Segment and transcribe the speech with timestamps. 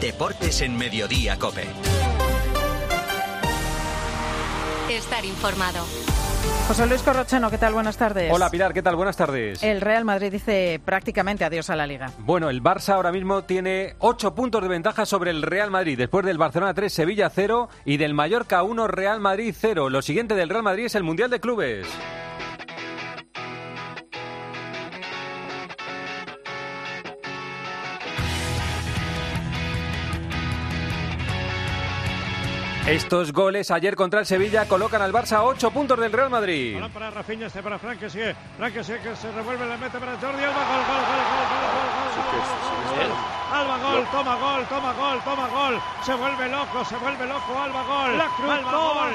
[0.00, 1.66] Deportes en Mediodía Cope.
[4.88, 5.84] Estar informado.
[6.68, 7.74] José Luis Corrochano, ¿qué tal?
[7.74, 8.32] Buenas tardes.
[8.32, 8.96] Hola Pilar, ¿qué tal?
[8.96, 9.62] Buenas tardes.
[9.62, 12.12] El Real Madrid dice prácticamente adiós a la liga.
[12.20, 16.24] Bueno, el Barça ahora mismo tiene 8 puntos de ventaja sobre el Real Madrid, después
[16.24, 19.90] del Barcelona 3, Sevilla 0 y del Mallorca 1, Real Madrid 0.
[19.90, 21.86] Lo siguiente del Real Madrid es el Mundial de Clubes.
[32.90, 36.74] Estos goles ayer contra el Sevilla colocan al Barça a 8 puntos del Real Madrid.
[36.74, 38.34] Balón para Rafinha, este para Frank, que sigue.
[38.58, 38.96] Frank que se
[39.30, 40.64] revuelve, le mete para Jordi Alba.
[40.66, 42.10] Gol, gol, gol, gol, gol,
[42.98, 43.12] gol.
[43.52, 45.80] Alba gol, toma gol, toma gol, toma gol.
[46.04, 47.58] Se vuelve loco, se vuelve loco.
[47.62, 48.18] Alba gol.
[48.18, 49.12] La cruz, Alba gol,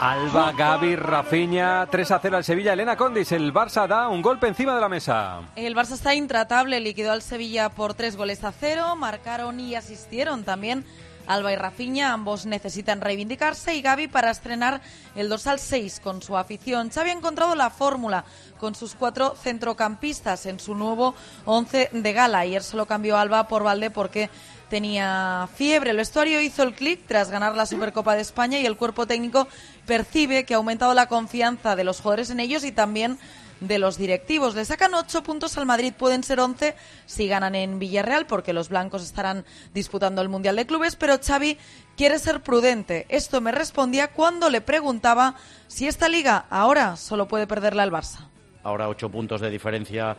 [0.00, 1.86] Alba, Gaby, Rafinha.
[1.90, 2.72] 3 a 0 al Sevilla.
[2.72, 5.40] Elena Condis, el Barça da un golpe encima de la mesa.
[5.56, 8.96] El Barça está intratable, liquidó al Sevilla por 3 goles a 0.
[8.96, 10.86] Marcaron y asistieron también
[11.26, 14.80] Alba y Rafinha, ambos necesitan reivindicarse y Gaby para estrenar
[15.16, 16.90] el dorsal 6 con su afición.
[16.90, 18.24] Xavi ha encontrado la fórmula
[18.58, 21.14] con sus cuatro centrocampistas en su nuevo
[21.46, 22.40] 11 de gala.
[22.40, 24.30] Ayer se lo cambió Alba por Valde porque
[24.68, 25.90] tenía fiebre.
[25.90, 29.48] El vestuario hizo el clic tras ganar la Supercopa de España y el cuerpo técnico
[29.86, 33.18] percibe que ha aumentado la confianza de los jugadores en ellos y también
[33.66, 34.54] de los directivos.
[34.54, 36.74] Le sacan ocho puntos al Madrid, pueden ser once
[37.06, 41.58] si ganan en Villarreal, porque los blancos estarán disputando el Mundial de Clubes, pero Xavi
[41.96, 43.06] quiere ser prudente.
[43.08, 45.34] Esto me respondía cuando le preguntaba
[45.66, 48.28] si esta liga ahora solo puede perderla al Barça.
[48.62, 50.16] Ahora ocho puntos de diferencia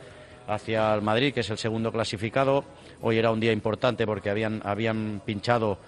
[0.47, 2.63] hacia el Madrid, que es el segundo clasificado.
[3.01, 5.79] Hoy era un día importante porque habían, habían pinchado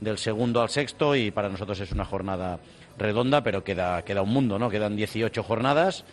[0.00, 2.58] del segundo al sexto y para nosotros es una jornada
[2.98, 4.70] redonda, pero queda, queda un mundo, ¿no?
[4.70, 6.04] Quedan 18 jornadas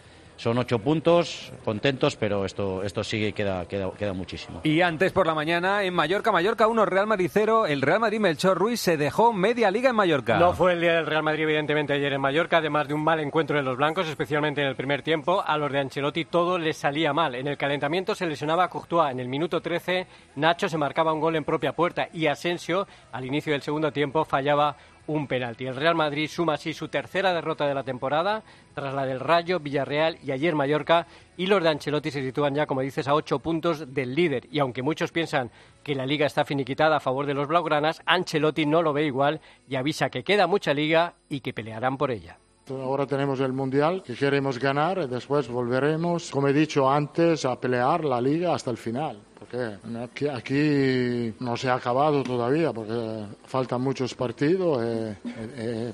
[0.41, 4.61] son ocho puntos, contentos, pero esto, esto sigue queda, queda, queda muchísimo.
[4.63, 8.19] Y antes por la mañana, en Mallorca, Mallorca 1, Real Madrid 0, el Real Madrid
[8.19, 10.39] Melchor Ruiz se dejó media liga en Mallorca.
[10.39, 13.19] No fue el día del Real Madrid, evidentemente, ayer en Mallorca, además de un mal
[13.19, 15.43] encuentro de los blancos, especialmente en el primer tiempo.
[15.45, 17.35] A los de Ancelotti todo les salía mal.
[17.35, 19.11] En el calentamiento se lesionaba a Courtois.
[19.11, 20.07] En el minuto 13,
[20.37, 24.25] Nacho se marcaba un gol en propia puerta y Asensio, al inicio del segundo tiempo,
[24.25, 24.75] fallaba
[25.11, 25.65] un penalti.
[25.65, 29.59] El Real Madrid suma así su tercera derrota de la temporada, tras la del Rayo,
[29.59, 31.05] Villarreal y ayer Mallorca,
[31.37, 34.47] y los de Ancelotti se sitúan ya, como dices, a ocho puntos del líder.
[34.51, 35.51] Y aunque muchos piensan
[35.83, 39.41] que la liga está finiquitada a favor de los blaugranas, Ancelotti no lo ve igual
[39.67, 42.37] y avisa que queda mucha liga y que pelearán por ella.
[42.83, 47.59] Ahora tenemos el Mundial que queremos ganar y después volveremos, como he dicho antes, a
[47.59, 49.19] pelear la liga hasta el final.
[49.37, 54.83] Porque aquí, aquí no se ha acabado todavía, porque faltan muchos partidos.
[54.83, 55.93] Eh, eh, eh,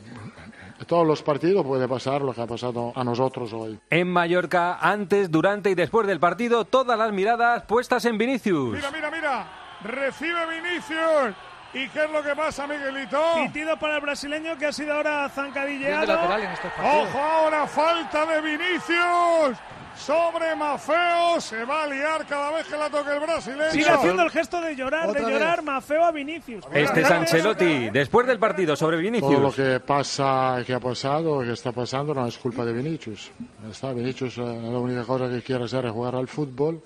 [0.86, 3.80] todos los partidos puede pasar lo que ha pasado a nosotros hoy.
[3.90, 8.76] En Mallorca, antes, durante y después del partido, todas las miradas puestas en Vinicius.
[8.76, 9.48] Mira, mira, mira.
[9.84, 11.36] Recibe Vinicius.
[11.78, 13.22] ¿Y qué es lo que pasa, Miguelito?
[13.36, 16.14] Pitido para el brasileño que ha sido ahora zancadilleado.
[16.14, 19.58] Ojo ahora, falta de Vinicius.
[19.96, 23.72] Sobre Mafeo, se va a liar cada vez que la toque el brasileño.
[23.72, 26.64] Sigue haciendo el gesto de llorar, de llorar Mafeo a Vinicius.
[26.72, 29.32] Este es Ancelotti, después del partido sobre Vinicius.
[29.32, 33.32] Todo lo que pasa, que ha pasado, que está pasando, no es culpa de Vinicius.
[33.70, 36.80] Está Vinicius, eh, la única cosa que quiere hacer es jugar al fútbol.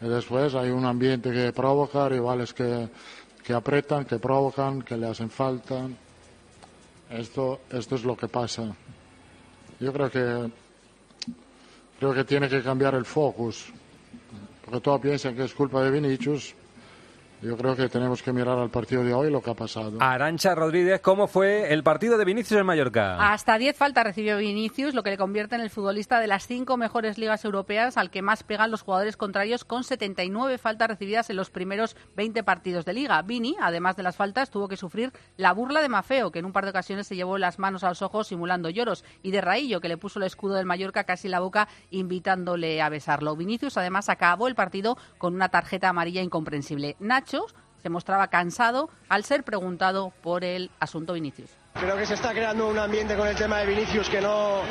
[0.00, 2.88] Y después hay un ambiente que provoca, rivales que
[3.48, 5.88] que apretan, que provocan, que le hacen falta.
[7.08, 8.76] Esto, esto es lo que pasa.
[9.80, 10.52] Yo creo que
[11.98, 13.72] creo que tiene que cambiar el focus.
[14.62, 16.54] Porque todos piensan que es culpa de Vinicius
[17.40, 19.92] yo creo que tenemos que mirar al partido de hoy lo que ha pasado.
[20.00, 23.32] Arancha Rodríguez, ¿cómo fue el partido de Vinicius en Mallorca?
[23.32, 26.76] Hasta 10 faltas recibió Vinicius, lo que le convierte en el futbolista de las cinco
[26.76, 31.36] mejores ligas europeas al que más pegan los jugadores contrarios con 79 faltas recibidas en
[31.36, 33.22] los primeros 20 partidos de liga.
[33.22, 36.52] Vini, además de las faltas, tuvo que sufrir la burla de Mafeo, que en un
[36.52, 39.80] par de ocasiones se llevó las manos a los ojos simulando lloros, y de Raillo,
[39.80, 43.36] que le puso el escudo del Mallorca casi en la boca invitándole a besarlo.
[43.36, 46.96] Vinicius además acabó el partido con una tarjeta amarilla incomprensible
[47.82, 51.50] se mostraba cansado al ser preguntado por el asunto Vinicius.
[51.74, 54.62] Creo que se está creando un ambiente con el tema de Vinicius que no,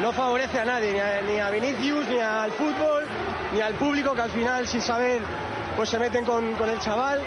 [0.00, 3.04] no favorece a nadie, ni a, Vinicius, ni al fútbol,
[3.52, 5.20] ni al público que al final sin saber
[5.76, 7.20] pues se meten con, el chaval.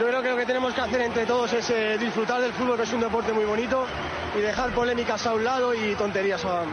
[0.00, 2.76] Yo creo que lo que tenemos que hacer entre todos es eh, disfrutar del fútbol,
[2.76, 3.84] que es un deporte muy bonito,
[4.36, 6.64] y dejar polémicas a un lado y tonterías a,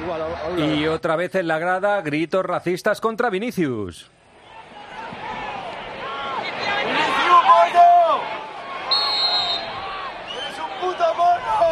[0.00, 0.74] igual a un lado.
[0.74, 4.08] Y otra vez en la grada, gritos racistas contra Vinicius.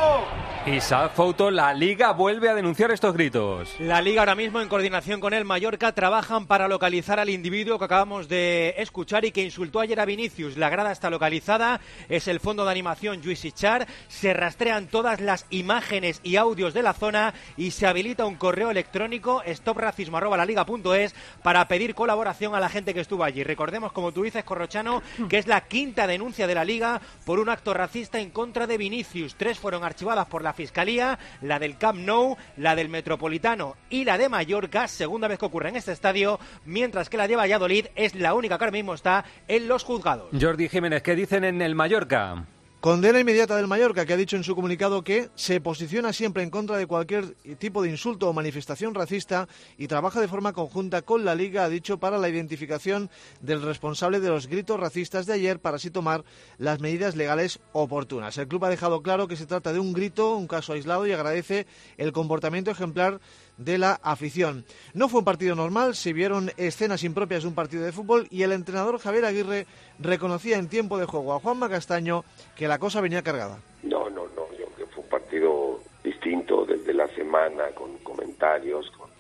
[0.05, 0.42] Oh!
[0.65, 3.75] Y Foto, la Liga vuelve a denunciar estos gritos.
[3.81, 7.85] La Liga ahora mismo, en coordinación con el Mallorca, trabajan para localizar al individuo que
[7.85, 10.57] acabamos de escuchar y que insultó ayer a Vinicius.
[10.57, 13.21] La grada está localizada, es el fondo de animación
[13.55, 13.89] Char.
[14.07, 18.71] Se rastrean todas las imágenes y audios de la zona y se habilita un correo
[18.71, 23.43] electrónico stopracismo.laliga.es para pedir colaboración a la gente que estuvo allí.
[23.43, 27.49] Recordemos, como tú dices, Corrochano, que es la quinta denuncia de la Liga por un
[27.49, 29.35] acto racista en contra de Vinicius.
[29.35, 34.19] Tres fueron archivadas por la Fiscalía, la del Camp Nou, la del Metropolitano y la
[34.19, 38.15] de Mallorca, segunda vez que ocurre en este estadio, mientras que la de Valladolid es
[38.15, 40.29] la única que ahora mismo está en los juzgados.
[40.39, 42.45] Jordi Jiménez, ¿qué dicen en el Mallorca?
[42.83, 46.51] Condena inmediata del Mallorca, que ha dicho en su comunicado que se posiciona siempre en
[46.51, 49.47] contra de cualquier tipo de insulto o manifestación racista
[49.79, 53.09] y trabaja de forma conjunta con la Liga, ha dicho, para la identificación
[53.41, 56.25] del responsable de los gritos racistas de ayer para así tomar
[56.59, 58.37] las medidas legales oportunas.
[58.37, 61.13] El club ha dejado claro que se trata de un grito, un caso aislado y
[61.13, 61.69] agradece
[61.99, 63.21] el comportamiento ejemplar
[63.57, 64.65] de la afición.
[64.95, 68.43] No fue un partido normal, se vieron escenas impropias de un partido de fútbol y
[68.43, 69.67] el entrenador Javier Aguirre
[69.99, 72.25] reconocía en tiempo de juego a Juanma Castaño
[72.57, 73.59] que la cosa venía cargada.
[73.83, 78.91] No, no, no, yo creo que fue un partido distinto desde la semana, con comentarios,
[78.91, 79.13] con,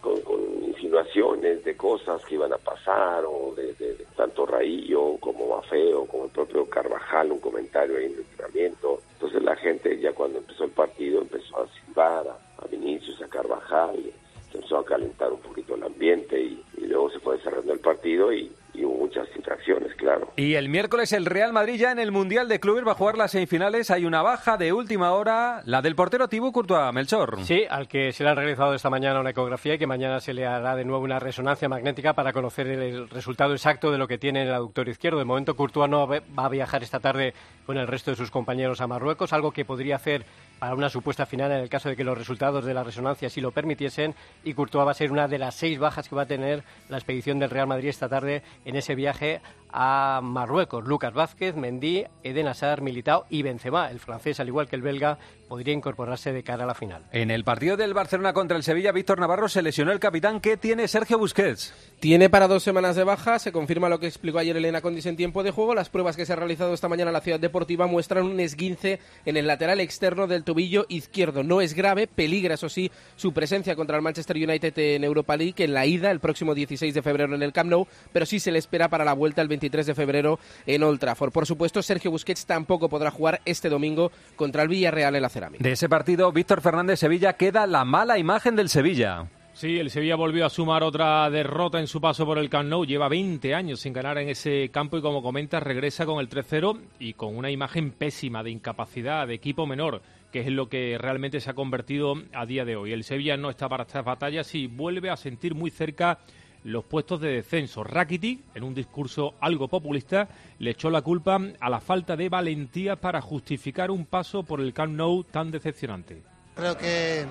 [0.66, 3.72] insinuaciones de cosas que iban a pasar, o de,
[4.16, 9.00] tanto Raillo como Mafeo, como el propio Carvajal, un comentario ahí en el entrenamiento.
[9.14, 13.28] Entonces la gente ya cuando empezó el partido empezó a silbar a, a Vinicius, a
[13.28, 14.12] Carvajal,
[14.54, 18.52] empezó a calentar un poquito el ambiente y, luego se fue desarrollando el partido y,
[18.82, 20.32] hubo muchas infracciones, claro.
[20.36, 23.16] Y el miércoles el Real Madrid ya en el Mundial de Clubes va a jugar
[23.16, 23.90] las semifinales.
[23.90, 27.44] Hay una baja de última hora, la del portero Tibú Courtois, Melchor.
[27.44, 30.34] Sí, al que se le ha realizado esta mañana una ecografía y que mañana se
[30.34, 34.18] le hará de nuevo una resonancia magnética para conocer el resultado exacto de lo que
[34.18, 35.18] tiene el aductor izquierdo.
[35.18, 37.34] De momento Courtois no va a viajar esta tarde
[37.66, 40.24] con el resto de sus compañeros a Marruecos, algo que podría hacer
[40.62, 43.40] para una supuesta final en el caso de que los resultados de la resonancia sí
[43.40, 44.14] lo permitiesen
[44.44, 46.98] y Courtois va a ser una de las seis bajas que va a tener la
[46.98, 49.40] expedición del Real Madrid esta tarde en ese viaje
[49.72, 50.84] a Marruecos.
[50.84, 55.18] Lucas Vázquez, Mendy, Eden Hazard, Militao y Benzema, el francés al igual que el belga,
[55.52, 57.04] podría incorporarse de cara a la final.
[57.12, 60.56] En el partido del Barcelona contra el Sevilla, Víctor Navarro se lesionó el capitán que
[60.56, 61.74] tiene Sergio Busquets.
[62.00, 65.14] Tiene para dos semanas de baja, se confirma lo que explicó ayer Elena Condis en
[65.14, 65.74] tiempo de juego.
[65.74, 68.98] Las pruebas que se han realizado esta mañana en la Ciudad Deportiva muestran un esguince
[69.26, 71.42] en el lateral externo del tobillo izquierdo.
[71.42, 75.62] No es grave, peligra eso sí su presencia contra el Manchester United en Europa League
[75.62, 78.52] en la ida el próximo 16 de febrero en el Camp Nou, pero sí se
[78.52, 81.30] le espera para la vuelta el 23 de febrero en Old Trafford.
[81.30, 85.28] Por supuesto, Sergio Busquets tampoco podrá jugar este domingo contra el Villarreal en la
[85.58, 89.26] de ese partido, Víctor Fernández Sevilla queda la mala imagen del Sevilla.
[89.54, 92.86] Sí, el Sevilla volvió a sumar otra derrota en su paso por el Camp Nou.
[92.86, 96.80] Lleva 20 años sin ganar en ese campo y, como comenta, regresa con el 3-0
[96.98, 100.00] y con una imagen pésima de incapacidad, de equipo menor,
[100.32, 102.92] que es lo que realmente se ha convertido a día de hoy.
[102.92, 106.18] El Sevilla no está para estas batallas y vuelve a sentir muy cerca
[106.64, 107.84] los puestos de descenso.
[107.84, 110.28] Rakitic, en un discurso algo populista,
[110.58, 114.72] le echó la culpa a la falta de valentía para justificar un paso por el
[114.72, 116.22] Camp Nou tan decepcionante.
[116.54, 117.24] Creo que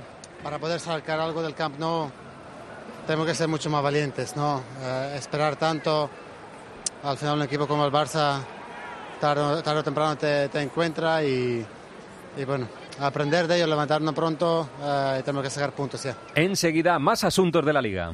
[0.43, 2.09] para poder sacar algo del Camp Nou
[3.07, 4.61] tenemos que ser mucho más valientes, ¿no?
[4.81, 6.09] Eh, esperar tanto,
[7.03, 8.41] al final un equipo como el Barça
[9.21, 11.65] tarde, o temprano te, encuentra y,
[12.45, 12.67] bueno,
[12.99, 16.15] aprender de ellos, levantarnos pronto eh, y tenemos que sacar puntos ya.
[16.35, 18.13] Enseguida, más asuntos de la liga.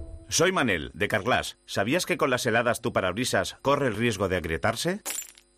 [0.31, 1.57] Soy Manel, de Carglass.
[1.65, 5.01] ¿Sabías que con las heladas tu parabrisas corre el riesgo de agrietarse?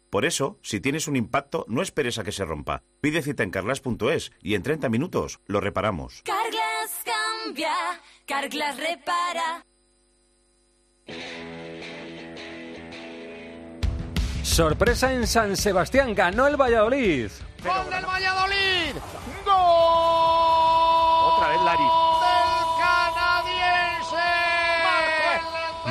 [0.09, 2.81] Por eso, si tienes un impacto, no esperes a que se rompa.
[2.99, 6.23] Pide cita en carglass.es y en 30 minutos lo reparamos.
[6.25, 7.71] Carglass cambia,
[8.25, 9.63] Carglass repara.
[14.41, 17.29] Sorpresa en San Sebastián, ganó el Valladolid.
[17.63, 18.95] ¡Gol del Valladolid!
[19.45, 19.53] ¡Gol!
[21.35, 22.02] Otra vez Lari.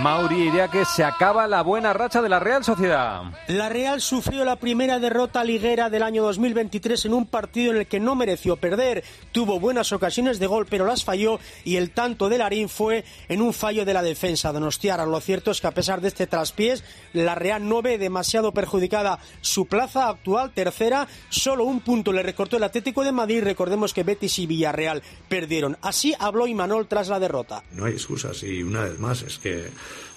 [0.03, 3.23] Mauri diría que se acaba la buena racha de la Real Sociedad.
[3.47, 7.87] La Real sufrió la primera derrota liguera del año 2023 en un partido en el
[7.87, 9.05] que no mereció perder.
[9.31, 13.43] Tuvo buenas ocasiones de gol, pero las falló y el tanto de Larín fue en
[13.43, 15.07] un fallo de la defensa donostiara.
[15.07, 16.83] Lo cierto es que a pesar de este traspiés,
[17.13, 21.07] la Real no ve demasiado perjudicada su plaza actual, tercera.
[21.29, 23.45] Solo un punto le recortó el Atlético de Madrid.
[23.45, 25.79] Recordemos que Betis y Villarreal perdieron.
[25.81, 27.63] Así habló Imanol tras la derrota.
[27.71, 29.71] No hay excusas y una vez más es que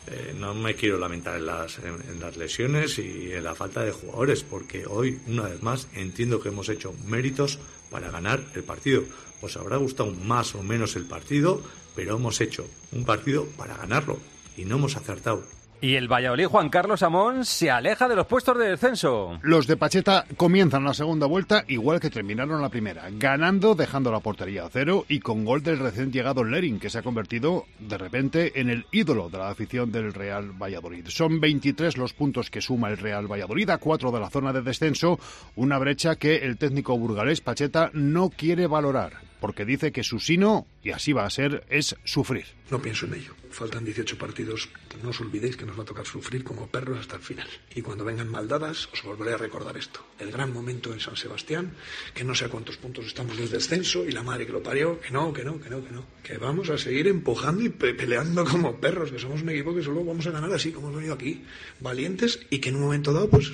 [0.07, 3.91] eh, no me quiero lamentar en las, en, las lesiones y en la falta de
[3.91, 7.59] jugadores, porque hoy, una vez más, entiendo que hemos hecho méritos
[7.89, 9.03] para ganar el partido.
[9.41, 11.61] Os habrá gustado más o menos el partido,
[11.95, 14.19] pero hemos hecho un partido para ganarlo
[14.57, 15.43] y no hemos acertado.
[15.81, 19.37] Y el Valladolid Juan Carlos Amón se aleja de los puestos de descenso.
[19.41, 24.21] Los de Pacheta comienzan la segunda vuelta igual que terminaron la primera, ganando, dejando la
[24.21, 27.97] portería a cero y con gol del recién llegado Lering, que se ha convertido de
[27.97, 31.07] repente en el ídolo de la afición del Real Valladolid.
[31.07, 34.61] Son 23 los puntos que suma el Real Valladolid a cuatro de la zona de
[34.61, 35.19] descenso,
[35.55, 40.65] una brecha que el técnico burgalés Pacheta no quiere valorar porque dice que su sino,
[40.81, 42.47] y así va a ser, es sufrir.
[42.71, 43.35] No pienso en ello.
[43.51, 44.69] Faltan 18 partidos.
[45.03, 47.47] No os olvidéis que nos va a tocar sufrir como perros hasta el final.
[47.75, 50.03] Y cuando vengan maldadas, os volveré a recordar esto.
[50.17, 51.73] El gran momento en San Sebastián,
[52.15, 54.99] que no sé a cuántos puntos estamos de descenso, y la madre que lo parió,
[54.99, 56.05] que no, que no, que no, que no.
[56.23, 60.03] Que vamos a seguir empujando y peleando como perros, que somos un equipo que solo
[60.03, 61.43] vamos a ganar así como hemos venido aquí.
[61.79, 63.51] Valientes y que en un momento dado, pues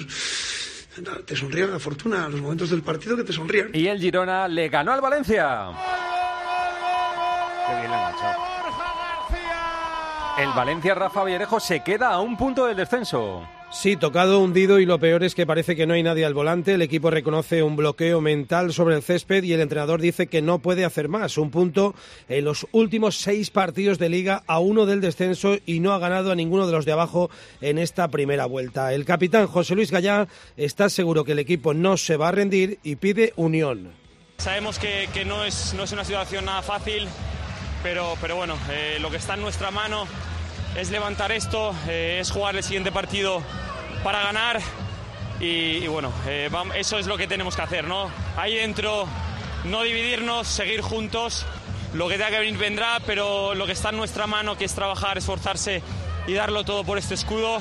[1.25, 3.69] te sonría la fortuna, los momentos del partido que te sonrían.
[3.73, 5.69] Y el Girona le ganó al Valencia.
[7.67, 7.91] Qué bien
[10.37, 13.47] El Valencia Rafa Villarejo se queda a un punto del descenso.
[13.73, 16.73] Sí, tocado, hundido y lo peor es que parece que no hay nadie al volante.
[16.73, 20.59] El equipo reconoce un bloqueo mental sobre el césped y el entrenador dice que no
[20.59, 21.37] puede hacer más.
[21.37, 21.95] Un punto
[22.27, 26.33] en los últimos seis partidos de liga a uno del descenso y no ha ganado
[26.33, 28.93] a ninguno de los de abajo en esta primera vuelta.
[28.93, 32.77] El capitán José Luis Gallá está seguro que el equipo no se va a rendir
[32.83, 33.93] y pide unión.
[34.37, 37.07] Sabemos que, no, es, no es una situación nada fácil,
[37.81, 40.07] pero, pero bueno, eh, lo que está en nuestra mano
[40.75, 43.41] es levantar esto, eh, es jugar el siguiente partido
[44.03, 44.59] para ganar
[45.39, 48.11] y, bueno, eh, eso es lo que tenemos que hacer, ¿no?
[48.37, 49.07] Ahí dentro,
[49.65, 51.45] no dividirnos, seguir juntos,
[51.93, 54.73] lo que tenga que venir vendrá, pero lo que está en nuestra mano, que es
[54.75, 55.81] trabajar, esforzarse
[56.27, 57.59] y darlo todo por este escudo,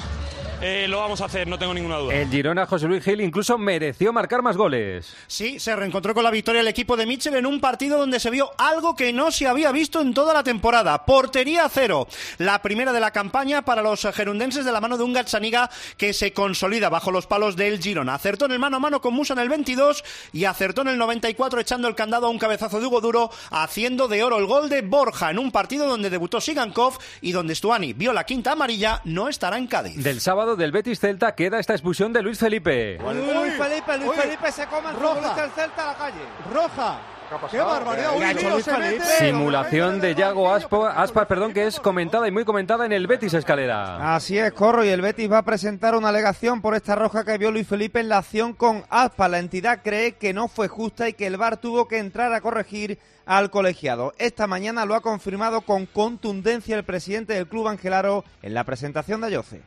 [0.61, 2.15] eh, lo vamos a hacer, no tengo ninguna duda.
[2.15, 5.15] El Girona, José Luis Gil, incluso mereció marcar más goles.
[5.27, 8.31] Sí, se reencontró con la victoria el equipo de Mitchell en un partido donde se
[8.31, 11.05] vio algo que no se había visto en toda la temporada.
[11.05, 12.07] Portería cero.
[12.39, 16.13] La primera de la campaña para los gerundenses de la mano de un Gazzaniga que
[16.13, 18.15] se consolida bajo los palos del Girona.
[18.15, 20.99] Acertó en el mano a mano con Musa en el 22 y acertó en el
[20.99, 24.69] 94 echando el candado a un cabezazo de Hugo Duro, haciendo de oro el gol
[24.69, 29.01] de Borja en un partido donde debutó Sigankov y donde Stuani vio la quinta amarilla,
[29.05, 29.97] no estará en Cádiz.
[29.97, 32.99] Del sábado del Betis Celta queda esta expulsión de Luis Felipe.
[32.99, 36.21] Luis Felipe, Luis Felipe se come el futbolista del Celta a la calle.
[36.53, 37.01] Roja.
[37.49, 38.11] ¡Qué barbaridad!
[39.21, 44.17] Simulación de Yago Aspas, perdón, que es comentada y muy comentada en el Betis Escalera.
[44.17, 47.39] Así es, Corro, y el Betis va a presentar una alegación por esta roja que
[47.39, 49.31] vio Luis Felipe en la acción con Aspas.
[49.31, 52.41] La entidad cree que no fue justa y que el VAR tuvo que entrar a
[52.41, 54.13] corregir al colegiado.
[54.19, 59.21] Esta mañana lo ha confirmado con contundencia el presidente del club Angelaro en la presentación
[59.21, 59.63] de Ayoce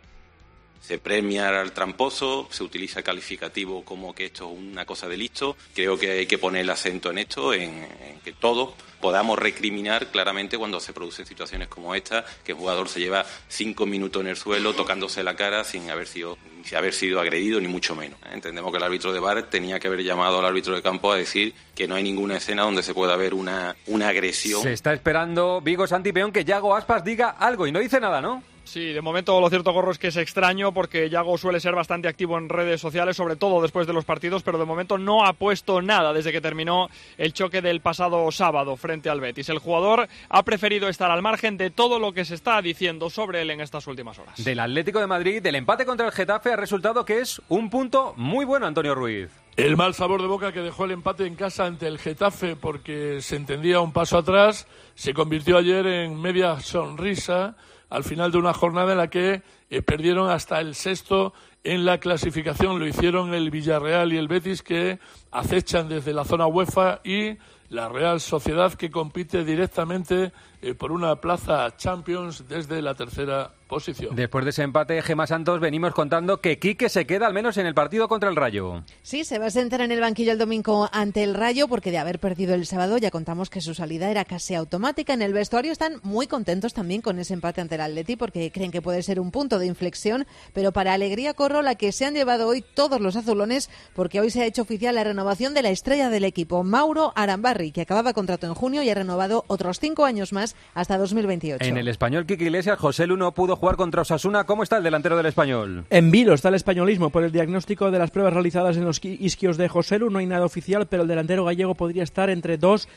[0.84, 5.56] se premia al tramposo, se utiliza calificativo como que esto es una cosa de listo.
[5.74, 7.88] Creo que hay que poner el acento en esto, en,
[8.22, 13.00] que todos podamos recriminar claramente cuando se producen situaciones como esta, que el jugador se
[13.00, 17.22] lleva cinco minutos en el suelo tocándose la cara sin haber sido, sin haber sido
[17.22, 18.20] agredido, ni mucho menos.
[18.34, 21.16] Entendemos que el árbitro de bar tenía que haber llamado al árbitro de campo a
[21.16, 24.62] decir que no hay ninguna escena donde se pueda ver una, una agresión.
[24.62, 28.44] Se está esperando Vigo Santipeón que Yago Aspas diga algo y no dice nada, ¿no?
[28.63, 32.08] Sí, de momento lo cierto, Gorro, es que es extraño porque Yago suele ser bastante
[32.08, 35.34] activo en redes sociales, sobre todo después de los partidos, pero de momento no ha
[35.34, 39.50] puesto nada desde que terminó el choque del pasado sábado frente al Betis.
[39.50, 43.41] El jugador ha preferido estar al margen de todo lo que se está diciendo sobre
[43.41, 44.43] él en estas últimas horas.
[44.43, 48.13] Del Atlético de Madrid, del empate contra el Getafe, ha resultado que es un punto
[48.15, 49.43] muy bueno, Antonio Ruiz.
[49.55, 53.22] El mal sabor de boca que dejó el empate en casa ante el Getafe porque
[53.22, 57.55] se entendía un paso atrás se convirtió ayer en media sonrisa
[57.91, 62.00] al final de una jornada en la que eh, perdieron hasta el sexto en la
[62.00, 62.79] clasificación.
[62.79, 64.98] Lo hicieron el Villarreal y el Betis que
[65.29, 67.38] acechan desde la zona UEFA y
[67.69, 70.31] la Real Sociedad que compite directamente
[70.63, 74.15] eh, por una plaza Champions desde la tercera posición.
[74.15, 77.65] Después de ese empate, Gema Santos, venimos contando que Quique se queda al menos en
[77.65, 78.84] el partido contra el Rayo.
[79.01, 81.98] Sí, se va a sentar en el banquillo el domingo ante el Rayo porque de
[81.98, 85.13] haber perdido el sábado ya contamos que su salida era casi automática.
[85.13, 88.72] En el vestuario están muy contentos también con ese empate ante el Atleti porque creen
[88.72, 92.13] que puede ser un punto de inflexión, pero para alegría corro la que se han
[92.13, 95.70] llevado hoy todos los azulones porque hoy se ha hecho oficial la renovación de la
[95.70, 100.05] estrella del equipo, Mauro Arambarri, que acababa contrato en junio y ha renovado otros cinco
[100.05, 101.63] años más hasta 2028.
[101.65, 104.45] En el español, Quique Iglesias, José Luno pudo jugar contra Osasuna.
[104.45, 105.86] ¿Cómo está el delantero del español?
[105.89, 109.57] En vilo está el españolismo por el diagnóstico de las pruebas realizadas en los isquios
[109.57, 110.10] de José Lu.
[110.10, 112.88] No hay nada oficial, pero el delantero gallego podría estar entre dos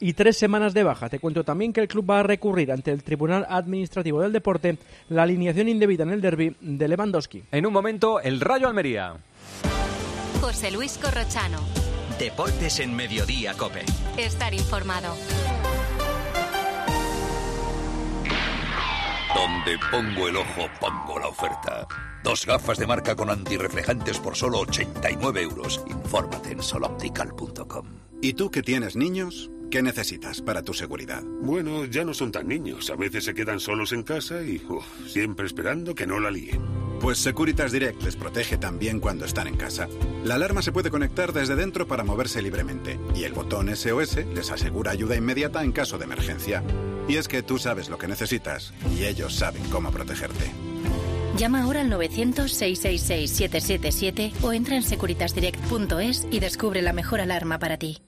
[0.00, 1.08] y tres semanas de baja.
[1.08, 4.78] Te cuento también que el club va a recurrir ante el Tribunal Administrativo del Deporte
[5.08, 7.44] la alineación indebida en el derby de Lewandowski.
[7.52, 9.14] En un momento, el Rayo Almería.
[10.40, 11.58] José Luis Corrochano.
[12.18, 13.82] Deportes en Mediodía, Cope.
[14.18, 15.16] Estar informado.
[19.34, 21.86] Donde pongo el ojo, pongo la oferta.
[22.22, 25.84] Dos gafas de marca con antirreflejantes por solo 89 euros.
[25.88, 27.86] Infórmate en soloptical.com.
[28.22, 29.50] ¿Y tú que tienes niños?
[29.70, 31.22] ¿Qué necesitas para tu seguridad?
[31.42, 32.90] Bueno, ya no son tan niños.
[32.90, 36.62] A veces se quedan solos en casa y uf, siempre esperando que no la líen.
[37.00, 39.88] Pues Securitas Direct les protege también cuando están en casa.
[40.24, 44.50] La alarma se puede conectar desde dentro para moverse libremente y el botón SOS les
[44.50, 46.62] asegura ayuda inmediata en caso de emergencia.
[47.08, 50.50] Y es que tú sabes lo que necesitas y ellos saben cómo protegerte.
[51.36, 57.98] Llama ahora al 900-666-777 o entra en securitasdirect.es y descubre la mejor alarma para ti.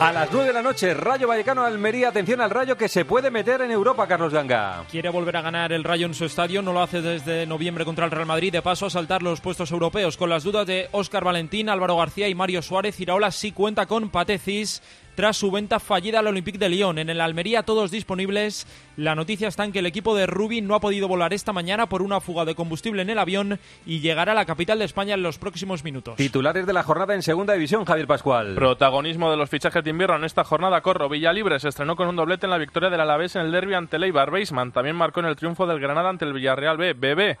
[0.00, 2.08] A las 9 de la noche, Rayo Vallecano Almería.
[2.08, 4.84] Atención al Rayo que se puede meter en Europa, Carlos Ganga.
[4.90, 8.04] Quiere volver a ganar el Rayo en su estadio, no lo hace desde noviembre contra
[8.04, 8.52] el Real Madrid.
[8.52, 10.16] De paso a saltar los puestos europeos.
[10.16, 14.10] Con las dudas de Óscar Valentín, Álvaro García y Mario Suárez, Iraola sí cuenta con
[14.10, 14.82] Patecis
[15.14, 16.98] tras su venta fallida al Olympique de Lyon.
[16.98, 18.66] En el Almería todos disponibles.
[18.96, 21.88] La noticia está en que el equipo de Rubin no ha podido volar esta mañana
[21.88, 25.14] por una fuga de combustible en el avión y llegará a la capital de España
[25.14, 26.16] en los próximos minutos.
[26.16, 28.54] Titulares de la jornada en segunda división, Javier Pascual.
[28.54, 30.80] Protagonismo de los fichajes de invierno en esta jornada.
[30.80, 33.74] Corro Villalibre se estrenó con un doblete en la victoria del Alavés en el derby
[33.74, 34.30] ante Leibar.
[34.30, 36.92] Beisman también marcó en el triunfo del Granada ante el Villarreal B.
[36.94, 37.38] BB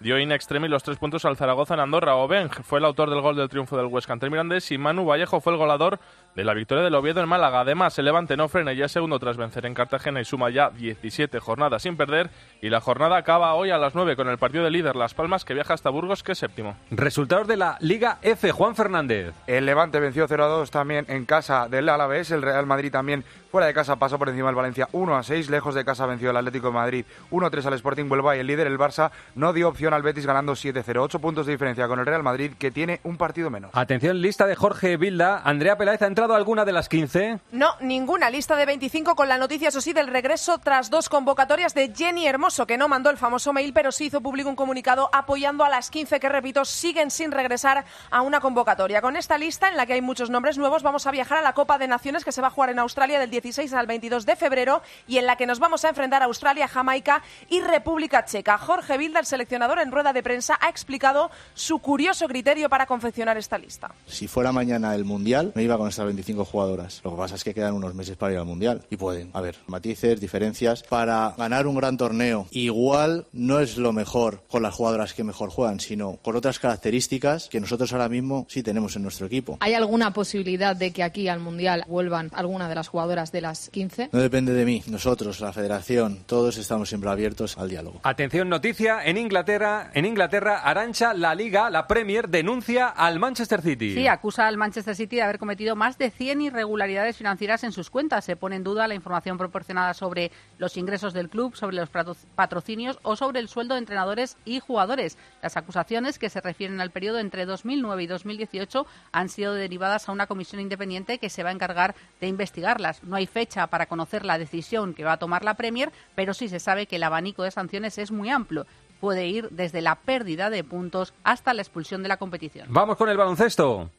[0.00, 2.16] dio in extremis los tres puntos al Zaragoza en Andorra.
[2.16, 5.40] Obeng fue el autor del gol del triunfo del Huesca ante Mirandés y Manu Vallejo
[5.40, 5.98] fue el golador
[6.34, 7.60] de la victoria del Oviedo en Málaga.
[7.60, 11.38] Además, el Levante no frena ya segundo tras vencer en Cartagena y suma ya 17
[11.38, 12.30] jornadas sin perder.
[12.60, 15.44] Y la jornada acaba hoy a las 9 con el partido de líder Las Palmas
[15.44, 16.76] que viaja hasta Burgos, que es séptimo.
[16.90, 19.34] Resultados de la Liga F, Juan Fernández.
[19.46, 22.30] El Levante venció 0 a 2 también en casa del Alavés.
[22.30, 23.24] El Real Madrid también
[23.54, 25.48] fuera de casa pasó por encima del Valencia 1 a 6.
[25.48, 28.40] Lejos de casa venció el Atlético de Madrid 1 a 3 al Sporting Huelva y
[28.40, 31.00] el líder, el Barça, no dio opción al Betis ganando 7-0.
[31.00, 33.70] 8 puntos de diferencia con el Real Madrid que tiene un partido menos.
[33.72, 35.40] Atención, lista de Jorge Vilda.
[35.44, 37.38] Andrea Peláez ha entrado alguna de las 15.
[37.52, 41.74] No, ninguna lista de 25 con la noticia, eso sí, del regreso tras dos convocatorias
[41.74, 45.10] de Jenny Hermoso, que no mandó el famoso mail, pero sí hizo público un comunicado
[45.12, 49.00] apoyando a las 15 que, repito, siguen sin regresar a una convocatoria.
[49.00, 51.52] Con esta lista, en la que hay muchos nombres nuevos, vamos a viajar a la
[51.52, 54.36] Copa de Naciones que se va a jugar en Australia del 16 al 22 de
[54.36, 58.56] febrero y en la que nos vamos a enfrentar a Australia, Jamaica y República Checa.
[58.56, 63.36] Jorge Vilda, el seleccionador, en rueda de prensa, ha explicado su curioso criterio para confeccionar
[63.36, 63.94] esta lista.
[64.06, 67.02] Si fuera mañana el Mundial, me iba con estas 25 jugadoras.
[67.04, 69.56] Lo que pasa es que quedan unos meses para ir al Mundial y pueden haber
[69.66, 70.82] matices, diferencias.
[70.82, 75.50] Para ganar un gran torneo, igual no es lo mejor con las jugadoras que mejor
[75.50, 79.58] juegan, sino con otras características que nosotros ahora mismo sí tenemos en nuestro equipo.
[79.60, 83.68] ¿Hay alguna posibilidad de que aquí al Mundial vuelvan alguna de las jugadoras de las
[83.70, 84.10] 15?
[84.12, 88.00] No depende de mí, nosotros, la federación, todos estamos siempre abiertos al diálogo.
[88.04, 93.94] Atención, noticia, en Inglaterra, en Inglaterra, Arancha, la Liga, la Premier, denuncia al Manchester City.
[93.94, 97.90] Sí, acusa al Manchester City de haber cometido más de 100 irregularidades financieras en sus
[97.90, 98.24] cuentas.
[98.24, 101.90] Se pone en duda la información proporcionada sobre los ingresos del club, sobre los
[102.36, 105.18] patrocinios o sobre el sueldo de entrenadores y jugadores.
[105.42, 110.12] Las acusaciones, que se refieren al periodo entre 2009 y 2018, han sido derivadas a
[110.12, 113.02] una comisión independiente que se va a encargar de investigarlas.
[113.02, 116.48] No hay fecha para conocer la decisión que va a tomar la Premier, pero sí
[116.48, 118.66] se sabe que el abanico de sanciones es muy amplio
[119.00, 122.68] puede ir desde la pérdida de puntos hasta la expulsión de la competición.
[122.70, 123.90] Vamos con el baloncesto.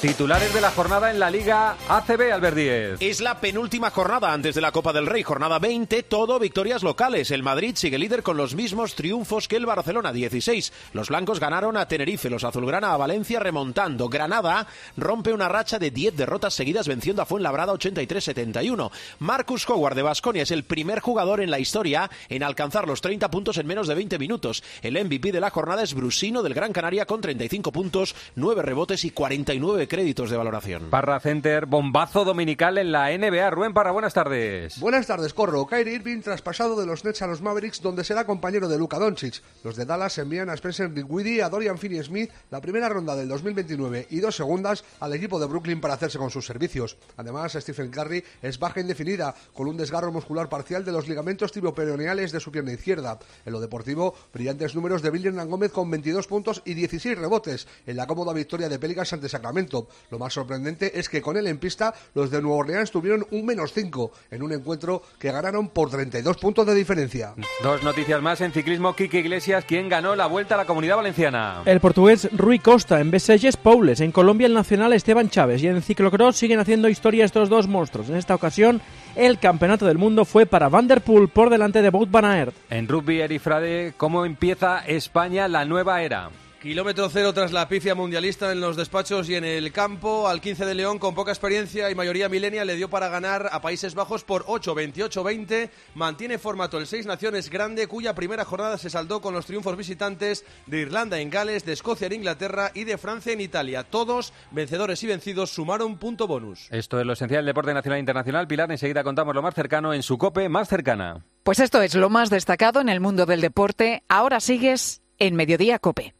[0.00, 2.96] Titulares de la jornada en la Liga ACB, Albert Díez.
[3.00, 7.30] Es la penúltima jornada antes de la Copa del Rey, jornada 20, todo victorias locales.
[7.30, 10.72] El Madrid sigue líder con los mismos triunfos que el Barcelona, 16.
[10.94, 14.08] Los blancos ganaron a Tenerife, los azulgrana a Valencia remontando.
[14.08, 18.90] Granada rompe una racha de 10 derrotas seguidas venciendo a Fuenlabrada 83-71.
[19.18, 23.30] Marcus Howard de Basconia es el primer jugador en la historia en alcanzar los 30
[23.30, 24.64] puntos en menos de 20 minutos.
[24.80, 29.04] El MVP de la jornada es Brusino del Gran Canaria con 35 puntos, 9 rebotes
[29.04, 30.88] y 49 créditos de valoración.
[30.88, 33.50] Parra Center, bombazo dominical en la NBA.
[33.50, 34.78] Rubén Parra, buenas tardes.
[34.78, 35.66] Buenas tardes, Corro.
[35.66, 39.42] Kyrie Irving traspasado de los Nets a los Mavericks, donde será compañero de Luka Doncic.
[39.64, 44.06] Los de Dallas envían a Spencer Dinwiddie, a Dorian Finney-Smith, la primera ronda del 2029
[44.10, 46.96] y dos segundas al equipo de Brooklyn para hacerse con sus servicios.
[47.16, 52.30] Además, Stephen Curry es baja indefinida, con un desgarro muscular parcial de los ligamentos tibioperoneales
[52.30, 53.18] de su pierna izquierda.
[53.44, 57.96] En lo deportivo, brillantes números de Hernán Gómez con 22 puntos y 16 rebotes en
[57.96, 59.79] la cómoda victoria de Pelicans ante Sacramento.
[60.10, 63.44] Lo más sorprendente es que con él en pista, los de Nueva Orleans tuvieron un
[63.44, 67.34] menos 5 en un encuentro que ganaron por 32 puntos de diferencia.
[67.62, 68.94] Dos noticias más en ciclismo.
[68.94, 71.62] Kike Iglesias, quien ganó la vuelta a la comunidad valenciana.
[71.64, 75.82] El portugués Rui Costa, en Beselles Poules, en Colombia el nacional Esteban Chávez y en
[75.82, 78.08] ciclocross siguen haciendo historia estos dos monstruos.
[78.08, 78.80] En esta ocasión,
[79.16, 82.54] el campeonato del mundo fue para Van der Poel por delante de Wout van Aert.
[82.70, 86.30] En rugby, Erifrade, ¿cómo empieza España la nueva era?
[86.60, 90.28] Kilómetro cero tras la pifia mundialista en los despachos y en el campo.
[90.28, 93.62] Al 15 de León, con poca experiencia y mayoría milenia, le dio para ganar a
[93.62, 95.70] Países Bajos por 8, 28, 20.
[95.94, 100.44] Mantiene formato el Seis Naciones Grande, cuya primera jornada se saldó con los triunfos visitantes
[100.66, 103.82] de Irlanda en Gales, de Escocia en Inglaterra y de Francia en Italia.
[103.82, 106.68] Todos, vencedores y vencidos, sumaron punto bonus.
[106.70, 108.46] Esto es lo esencial del deporte nacional e internacional.
[108.46, 111.24] Pilar, enseguida contamos lo más cercano en su COPE más cercana.
[111.42, 114.02] Pues esto es lo más destacado en el mundo del deporte.
[114.08, 116.19] Ahora sigues en Mediodía COPE.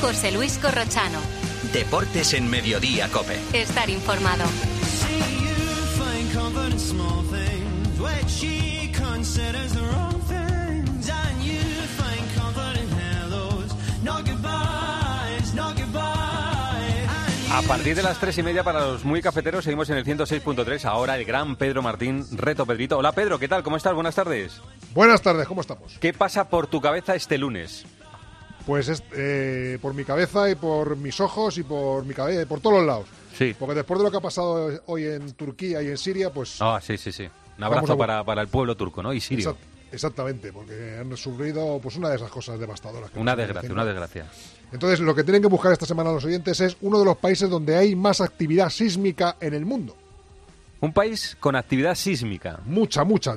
[0.00, 1.18] José Luis Corrochano.
[1.72, 3.36] Deportes en Mediodía Cope.
[3.52, 4.44] Estar informado.
[17.50, 20.84] A partir de las tres y media para los muy cafeteros seguimos en el 106.3.
[20.84, 22.96] Ahora el gran Pedro Martín, reto Pedrito.
[22.96, 23.62] Hola Pedro, ¿qué tal?
[23.64, 23.94] ¿Cómo estás?
[23.94, 24.62] Buenas tardes.
[24.94, 25.98] Buenas tardes, ¿cómo estamos?
[25.98, 27.84] ¿Qué pasa por tu cabeza este lunes?
[28.68, 32.60] Pues es, eh, por mi cabeza y por mis ojos y por mi cabeza, por
[32.60, 33.06] todos los lados.
[33.34, 33.56] Sí.
[33.58, 36.58] Porque después de lo que ha pasado hoy en Turquía y en Siria, pues...
[36.60, 37.26] Ah, sí, sí, sí.
[37.56, 39.14] Un abrazo para, para, el pueblo turco, ¿no?
[39.14, 39.52] Y sirio.
[39.52, 43.10] Exact, exactamente, porque han sufrido pues una de esas cosas devastadoras.
[43.14, 44.26] una desgracia, una desgracia.
[44.70, 47.48] Entonces, lo que tienen que buscar esta semana los oyentes es uno de los países
[47.48, 49.96] donde hay más actividad sísmica en el mundo.
[50.80, 52.60] Un país con actividad sísmica.
[52.64, 53.36] Mucha, mucha.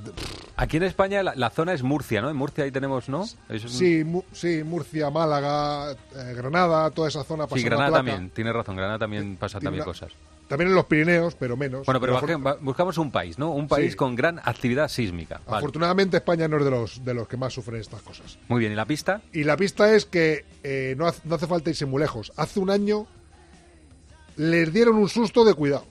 [0.58, 2.30] Aquí en España la, la zona es Murcia, ¿no?
[2.30, 3.24] En Murcia ahí tenemos, ¿no?
[3.50, 3.70] Es un...
[3.70, 7.48] sí, mu sí, Murcia, Málaga, eh, Granada, toda esa zona.
[7.52, 9.86] Sí, Granada también, tiene razón, Granada también pasa también una...
[9.86, 10.12] cosas.
[10.48, 11.86] También en los Pirineos, pero menos.
[11.86, 13.52] Bueno, pero, buscamos un país, ¿no?
[13.52, 13.98] Un país sí.
[13.98, 15.40] con gran actividad sísmica.
[15.46, 15.60] Vale.
[15.60, 18.38] Afortunadamente España no es de los, de los que más sufren estas cosas.
[18.50, 19.22] Muy bien, ¿y la pista?
[19.32, 22.34] Y la pista es que eh, no, hace, no hace falta irse muy lejos.
[22.36, 23.08] Hace un año
[24.36, 25.86] les dieron un susto de cuidado.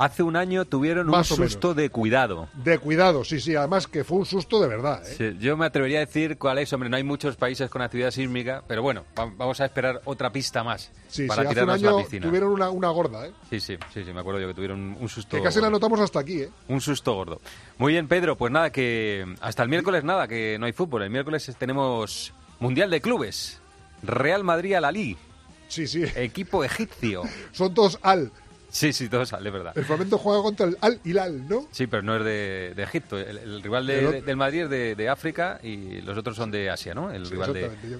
[0.00, 2.48] Hace un año tuvieron Más un susto de cuidado.
[2.54, 3.54] De cuidado, sí, sí.
[3.54, 5.06] Además que fue un susto de verdad.
[5.06, 5.14] ¿eh?
[5.14, 6.72] Sí, yo me atrevería a decir cuál es.
[6.72, 10.64] Hombre, no hay muchos países con actividad sísmica, pero bueno, vamos a esperar otra pista
[10.64, 12.26] más sí, para sí, tirarnos hace un año la piscina.
[12.26, 13.32] tuvieron una, una, gorda, ¿eh?
[13.50, 15.36] Sí, sí, sí, sí, me acuerdo yo que tuvieron un susto.
[15.36, 16.50] Que casi la notamos hasta aquí, ¿eh?
[16.68, 17.42] Un susto gordo.
[17.76, 21.02] Muy bien, Pedro, pues nada, que hasta el miércoles nada, que no hay fútbol.
[21.02, 23.60] El miércoles tenemos Mundial de Clubes.
[24.02, 25.18] Real Madrid al Ali.
[25.68, 26.04] Sí, sí.
[26.14, 27.24] Equipo egipcio.
[27.52, 28.32] Son todos al.
[28.70, 29.76] Sí, sí, todo sale, verdad.
[29.76, 31.66] El Flamengo juega contra el Al Hilal, ¿no?
[31.72, 33.18] Sí, pero no es de, de Egipto.
[33.18, 36.50] El, el rival de, de, del Madrid es de, de, África y los otros son
[36.50, 37.10] de Asia, ¿no?
[37.10, 37.52] El sí, rival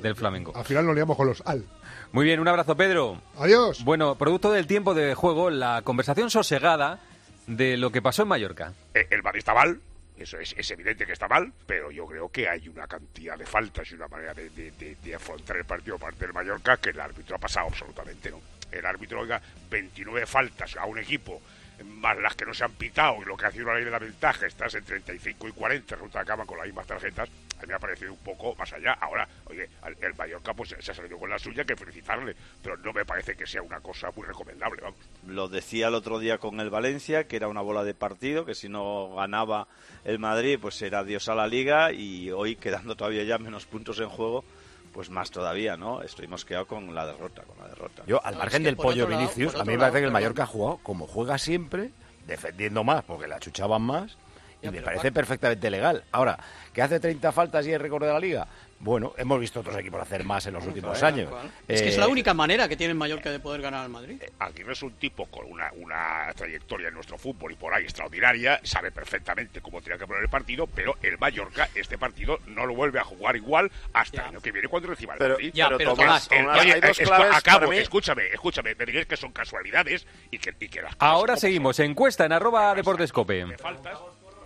[0.02, 0.52] del Flamengo.
[0.56, 1.64] Al final nos liamos con los Al.
[2.12, 3.20] Muy bien, un abrazo, Pedro.
[3.36, 3.84] Adiós.
[3.84, 7.00] Bueno, producto del tiempo de juego, la conversación sosegada
[7.46, 8.72] de lo que pasó en Mallorca.
[8.94, 9.80] Eh, el Madrid está mal,
[10.16, 13.46] eso es, es, evidente que está mal, pero yo creo que hay una cantidad de
[13.46, 16.76] faltas y una manera de, de, de, de afrontar el partido por parte del Mallorca
[16.76, 18.40] que el árbitro ha pasado absolutamente, ¿no?
[18.70, 21.40] El árbitro, oiga, 29 faltas a un equipo,
[21.84, 23.90] más las que no se han pitado y lo que ha sido la ley de
[23.90, 27.62] la ventaja, estás en 35 y 40, resulta que acaban con las mismas tarjetas, a
[27.62, 28.92] mí me ha parecido un poco más allá.
[28.94, 29.68] Ahora, oye,
[30.00, 33.34] el Mallorca pues se ha salido con la suya, que felicitarle, pero no me parece
[33.34, 34.98] que sea una cosa muy recomendable, vamos.
[35.26, 38.54] Lo decía el otro día con el Valencia, que era una bola de partido, que
[38.54, 39.68] si no ganaba
[40.04, 43.98] el Madrid, pues era adiós a la liga y hoy quedando todavía ya menos puntos
[44.00, 44.44] en juego,
[44.92, 46.02] pues más todavía, ¿no?
[46.02, 48.02] Estoy mosqueado con la derrota, con la derrota.
[48.06, 50.78] Yo, al margen del pollo Vinicius, a mí me parece que el Mallorca ha jugado
[50.82, 51.90] como juega siempre,
[52.26, 54.16] defendiendo más porque la chuchaban más,
[54.62, 56.04] y me parece perfectamente legal.
[56.12, 56.38] Ahora,
[56.72, 58.46] que hace 30 faltas y es récord de la liga,
[58.80, 61.30] bueno, hemos visto otros equipos hacer más en los últimos años.
[61.68, 63.90] Es que es Eh, la única manera que tiene el Mallorca de poder ganar al
[63.90, 64.20] Madrid.
[64.38, 68.58] Aguirre es un tipo con una, una trayectoria en nuestro fútbol y por ahí extraordinaria,
[68.64, 72.74] sabe perfectamente cómo tenía que poner el partido, pero el Mallorca este partido no lo
[72.74, 75.50] vuelve a jugar igual hasta el año que viene cuando reciba el Pero- Madrid.
[75.54, 77.76] ya, pero Tomás, Tomás, el- Tomás, oye, hay dos escu- claves acabo, para mí.
[77.78, 81.78] escúchame, escúchame, me diréis que son casualidades y que, y que las Ahora seguimos.
[81.80, 83.44] Encuesta en arroba deportescope.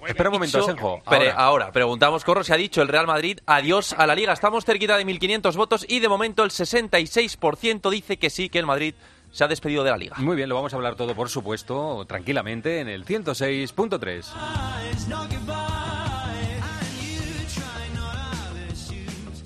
[0.07, 1.03] Espera un momento, Dicho- Senjo.
[1.05, 1.33] Ahora.
[1.35, 4.33] ahora, preguntamos, Corro, se ha dicho el Real Madrid adiós a la Liga.
[4.33, 8.67] Estamos cerquita de 1.500 votos y de momento el 66% dice que sí, que el
[8.67, 8.95] Madrid
[9.31, 10.17] se ha despedido de la Liga.
[10.19, 14.27] Muy bien, lo vamos a hablar todo, por supuesto, tranquilamente en el 106.3.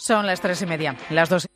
[0.00, 1.46] Son las tres y media, las dos.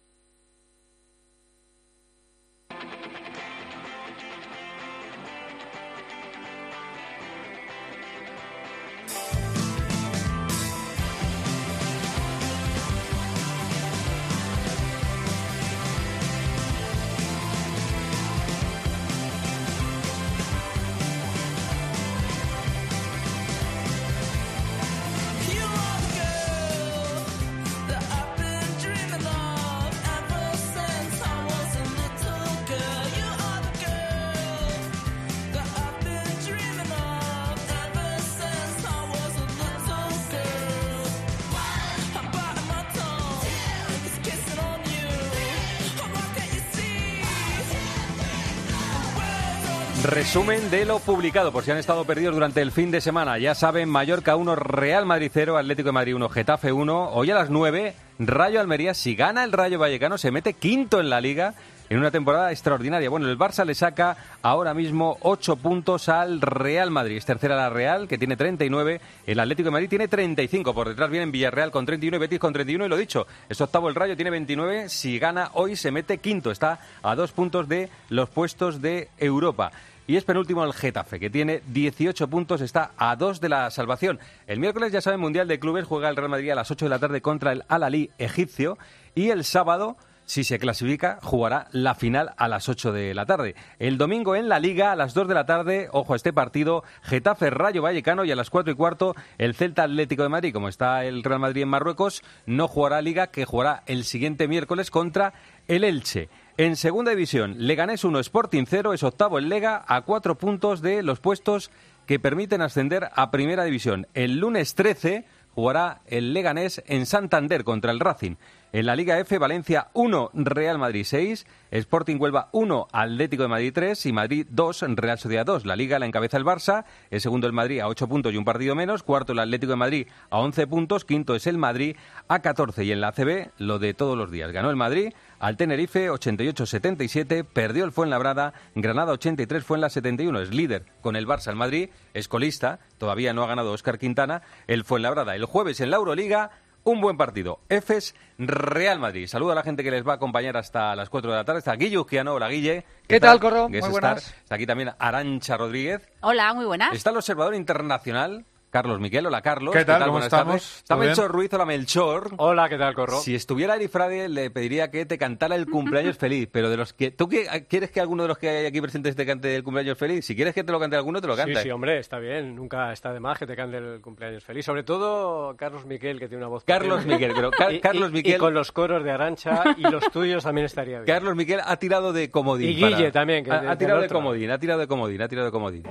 [50.04, 53.38] Resumen de lo publicado, por si han estado perdidos durante el fin de semana.
[53.38, 57.12] Ya saben, Mallorca 1, Real Madrid 0, Atlético de Madrid 1, Getafe 1.
[57.14, 58.92] Hoy a las 9, Rayo Almería.
[58.92, 61.54] Si gana el Rayo Vallecano, se mete quinto en la liga
[61.88, 63.08] en una temporada extraordinaria.
[63.08, 67.16] Bueno, el Barça le saca ahora mismo 8 puntos al Real Madrid.
[67.16, 69.00] Es tercera la Real, que tiene 39.
[69.26, 70.74] El Atlético de Madrid tiene 35.
[70.74, 72.84] Por detrás vienen Villarreal con 31 y Betis con 31.
[72.84, 74.90] Y lo dicho, es octavo el Rayo, tiene 29.
[74.90, 76.50] Si gana hoy, se mete quinto.
[76.50, 79.72] Está a dos puntos de los puestos de Europa.
[80.06, 84.20] Y es penúltimo el Getafe, que tiene 18 puntos, está a dos de la salvación.
[84.46, 86.90] El miércoles, ya saben, Mundial de Clubes juega el Real Madrid a las 8 de
[86.90, 88.76] la tarde contra el Al-Ali egipcio.
[89.14, 93.54] Y el sábado, si se clasifica, jugará la final a las 8 de la tarde.
[93.78, 96.84] El domingo en la Liga, a las 2 de la tarde, ojo a este partido,
[97.02, 100.52] Getafe Rayo Vallecano y a las 4 y cuarto, el Celta Atlético de Madrid.
[100.52, 104.90] Como está el Real Madrid en Marruecos, no jugará Liga, que jugará el siguiente miércoles
[104.90, 105.32] contra
[105.66, 106.28] el Elche.
[106.56, 111.02] En segunda división, Leganés 1, Sporting 0, es octavo el Lega, a cuatro puntos de
[111.02, 111.72] los puestos
[112.06, 114.06] que permiten ascender a primera división.
[114.14, 118.36] El lunes 13 jugará el Leganés en Santander contra el Racing.
[118.74, 123.72] En la Liga F, Valencia 1, Real Madrid 6, Sporting Huelva 1, Atlético de Madrid
[123.72, 125.64] 3 y Madrid 2, Real Sociedad 2.
[125.64, 128.44] La Liga la encabeza el Barça, el segundo el Madrid a 8 puntos y un
[128.44, 131.94] partido menos, cuarto el Atlético de Madrid a 11 puntos, quinto es el Madrid
[132.26, 134.50] a 14 y en la CB lo de todos los días.
[134.50, 140.40] Ganó el Madrid al Tenerife 88-77, perdió el Fuenlabrada, Granada 83 fue en la 71,
[140.40, 144.42] es líder con el Barça el Madrid, es colista, todavía no ha ganado Oscar Quintana,
[144.66, 146.50] el Fuenlabrada el jueves en la Euroliga
[146.84, 147.60] un buen partido.
[147.68, 149.26] EFES Real Madrid.
[149.26, 151.58] Saludo a la gente que les va a acompañar hasta las 4 de la tarde.
[151.58, 152.34] Está Guille Uzquiano.
[152.34, 152.84] Hola, Guille.
[153.08, 153.68] ¿Qué tal, Corro?
[153.68, 153.90] Muy star.
[153.90, 154.34] buenas.
[154.42, 156.08] Está aquí también Arancha Rodríguez.
[156.20, 156.94] Hola, muy buenas.
[156.94, 158.44] Está el observador internacional.
[158.74, 159.72] Carlos Miquel, hola Carlos.
[159.72, 160.00] ¿Qué tal?
[160.00, 160.78] ¿Cómo Buenas estamos?
[160.78, 160.96] Está.
[160.96, 162.30] Melchor Ruiz, hola Melchor.
[162.38, 163.18] Hola, ¿qué tal, Corro?
[163.20, 166.92] Si estuviera Eri Frade, le pediría que te cantara el cumpleaños feliz, pero de los
[166.92, 167.12] que...
[167.12, 169.96] ¿Tú qué- quieres que alguno de los que hay aquí presentes te cante el cumpleaños
[169.96, 170.26] feliz?
[170.26, 171.60] Si quieres que te lo cante alguno, te lo canta.
[171.60, 172.56] Sí, sí, hombre, está bien.
[172.56, 174.64] Nunca está de más que te cante el cumpleaños feliz.
[174.64, 176.64] Sobre todo Carlos Miquel, que tiene una voz...
[176.64, 177.06] Carlos.
[177.06, 180.10] Miquel, pero Car- Y- Carlos y- Miquel- Y con los coros de Arancha y los
[180.10, 181.06] tuyos también estaría bien.
[181.06, 182.70] Carlos Miquel ha tirado de comodín.
[182.70, 185.22] Y Guille para- también, que ha, de- ha tirado de comodín, ha tirado de comodín,
[185.22, 185.84] ha tirado de comodín.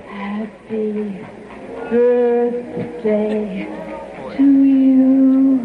[1.90, 3.68] Birthday
[4.36, 5.58] to you.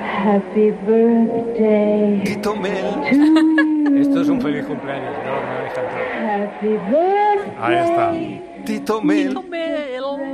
[0.00, 3.94] Happy birthday to you.
[4.00, 5.32] Esto es un feliz cumpleaños, ¿no?
[5.40, 5.98] Me habéis cantado.
[6.20, 7.54] Happy birthday.
[7.60, 8.43] Ahí está.
[8.64, 9.38] Tito Mel.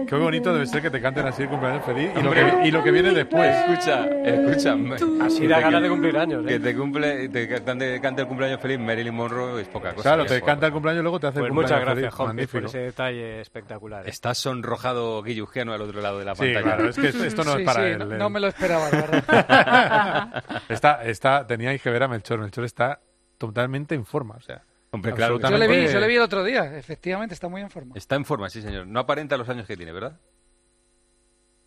[0.08, 2.70] Qué bonito debe ser que te canten así el cumpleaños feliz y lo que, y
[2.70, 3.54] lo que viene después.
[3.54, 4.96] Escucha, escúchame.
[5.22, 6.48] Así da ganas de cumplir años, ¿eh?
[6.48, 10.02] Que te cumple, te cante, cante el cumpleaños feliz Marilyn Monroe es poca cosa.
[10.02, 12.16] Claro, te canta el cumpleaños y luego te hace Pues el muchas cumpleaños gracias, feliz.
[12.16, 12.66] Juanpi, por Magnífico.
[12.66, 14.06] ese detalle espectacular.
[14.06, 14.10] ¿eh?
[14.10, 16.62] Está sonrojado Guillugiano al otro lado de la Sí, pantalla.
[16.62, 17.98] claro, es que esto, esto no Sí, es para sí, él.
[17.98, 18.18] no, eh.
[18.18, 20.44] no me lo esperaba, la verdad.
[20.68, 22.40] está, está, teníais que ver a Melchor.
[22.40, 23.00] Melchor está
[23.38, 24.34] totalmente en forma.
[24.36, 24.62] O sea,
[24.92, 26.76] Hombre, claro Yo le vi, yo le vi el otro día.
[26.76, 27.94] Efectivamente, está muy en forma.
[27.96, 28.86] Está en forma, sí, señor.
[28.86, 30.18] No aparenta los años que tiene, ¿verdad?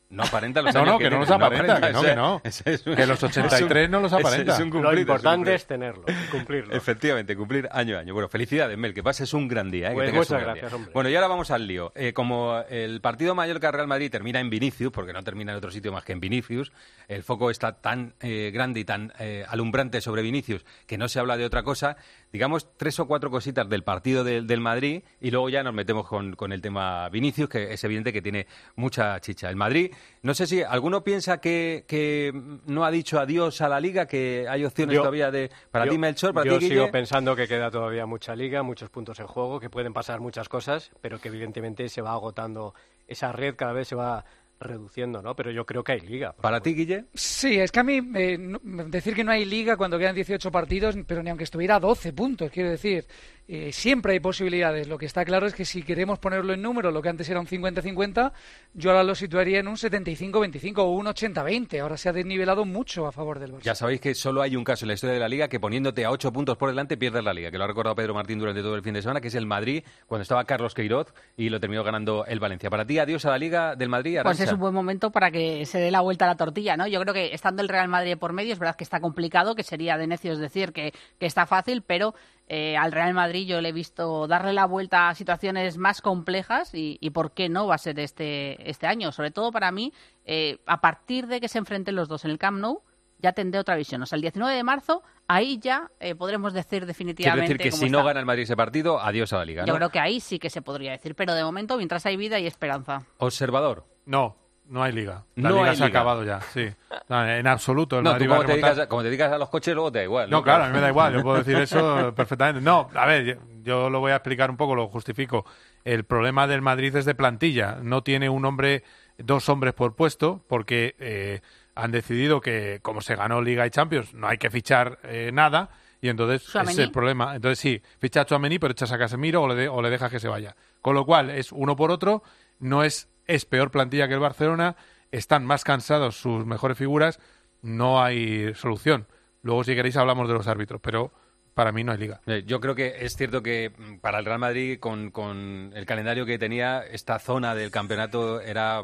[0.10, 1.26] No aparenta los No, años no, que, que no tiene.
[1.26, 2.42] los aparenta, que no, que no.
[2.44, 4.54] ese un- Que los 83 no los aparenta.
[4.54, 6.76] es un Lo cumplido, importante un es tenerlo, cumplirlo.
[6.76, 8.14] Efectivamente, cumplir año a año.
[8.14, 9.90] Bueno, felicidades, Mel, que pases un gran día.
[9.90, 9.94] ¿eh?
[9.96, 10.76] Pues un muchas gracias, día.
[10.76, 10.92] hombre.
[10.94, 11.92] Bueno, y ahora vamos al lío.
[11.96, 15.92] Eh, como el partido Mallorca-Real Madrid termina en Vinicius, porque no termina en otro sitio
[15.92, 16.72] más que en Vinicius,
[17.08, 21.18] el foco está tan eh, grande y tan eh, alumbrante sobre Vinicius que no se
[21.20, 21.98] habla de otra cosa.
[22.34, 26.08] Digamos tres o cuatro cositas del partido del- del Madrid y luego ya nos metemos
[26.08, 29.52] con, con el tema Vinicius, que es evidente que tiene mucha chicha.
[29.52, 29.92] El Madrid,
[30.24, 32.32] no sé si alguno piensa que, que
[32.66, 35.52] no ha dicho adiós a la liga, que hay opciones Yo- todavía de...
[35.70, 36.92] Para yo- ti, Melchor, para yo ti, sigo Guille.
[36.92, 40.90] pensando que queda todavía mucha liga, muchos puntos en juego, que pueden pasar muchas cosas,
[41.02, 42.74] pero que evidentemente se va agotando
[43.08, 44.26] esa red, cada vez se va
[44.64, 45.36] reduciendo, ¿no?
[45.36, 46.34] Pero yo creo que hay liga.
[46.34, 47.06] ¿Para ti, Guille?
[47.14, 50.52] Sí, es que a mí eh, no- decir que no hay liga cuando quedan 18
[50.52, 53.06] partidos, pero ni aunque estuviera a 12 puntos, quiero decir,
[53.48, 54.88] eh, siempre hay posibilidades.
[54.88, 57.40] Lo que está claro es que si queremos ponerlo en número, lo que antes era
[57.40, 58.32] un 50-50,
[58.74, 61.82] yo ahora lo situaría en un 75-25 o un 80-20.
[61.82, 63.62] Ahora se ha desnivelado mucho a favor del Barça.
[63.62, 66.06] Ya sabéis que solo hay un caso en la historia de la liga que poniéndote
[66.06, 68.62] a ocho puntos por delante pierdes la liga, que lo ha recordado Pedro Martín durante
[68.62, 71.60] todo el fin de semana, que es el Madrid, cuando estaba Carlos Queiroz y lo
[71.60, 72.70] terminó ganando el Valencia.
[72.70, 75.66] Para ti, adiós a la liga del Madrid, Pues es un buen momento para que
[75.66, 76.88] se dé la vuelta a la tortilla, ¿no?
[76.88, 79.64] Yo creo que estando el Real Madrid por medio, es verdad que está complicado, que
[79.64, 82.14] sería de necios decir que, que está fácil, pero
[82.48, 86.74] eh, al Real Madrid yo le he visto darle la vuelta a situaciones más complejas
[86.74, 89.12] y, y por qué no va a ser este, este año.
[89.12, 89.94] Sobre todo para mí,
[90.26, 92.82] eh, a partir de que se enfrenten los dos en el Camp Nou,
[93.20, 94.02] ya tendré otra visión.
[94.02, 97.70] O sea, el 19 de marzo, ahí ya eh, podremos decir Quiero definitivamente decir que
[97.70, 97.98] cómo si está.
[97.98, 99.66] no gana el Madrid ese partido, adiós a la liga.
[99.66, 102.38] Yo creo que ahí sí que se podría decir, pero de momento, mientras hay vida
[102.40, 103.04] y esperanza.
[103.20, 103.86] Observador.
[104.06, 104.36] No,
[104.74, 105.24] no hay liga.
[105.36, 106.68] La No liga hay se ha acabado ya, sí.
[107.08, 107.98] No, en absoluto.
[108.00, 109.50] El No, Madrid tú va a como te, dedicas, a- como te dedicas a los
[109.50, 110.30] coches, luego te da igual.
[110.30, 112.62] No, claro, a mí me da igual, yo puedo decir eso perfectamente.
[112.62, 113.34] No, a ver, yo,
[113.64, 115.46] yo lo voy a explicar un poco, lo justifico.
[115.86, 117.78] El problema del Madrid es de plantilla.
[117.82, 118.84] No tiene un hombre,
[119.18, 121.42] dos hombres por puesto, porque eh,
[121.76, 125.70] han decidido que, como se ganó Liga y Champions, no hay que fichar eh, nada.
[126.02, 127.36] Y entonces ese es el problema.
[127.36, 130.12] Entonces sí, ficha a Chouameni, pero echas a Casemiro o le, de- o le dejas
[130.12, 130.56] que se vaya.
[130.82, 132.24] Con lo cual es uno por otro,
[132.60, 134.76] no es, es peor plantilla que el Barcelona,
[135.12, 137.20] están más cansados sus mejores figuras,
[137.62, 139.08] no hay solución.
[139.42, 141.12] Luego si queréis hablamos de los árbitros, pero
[141.54, 142.22] para mí no hay liga.
[142.26, 145.86] Eh, Yo creo que es cierto que mm, para el Real Madrid, con, con el
[145.86, 148.84] calendario que tenía, esta zona del campeonato era,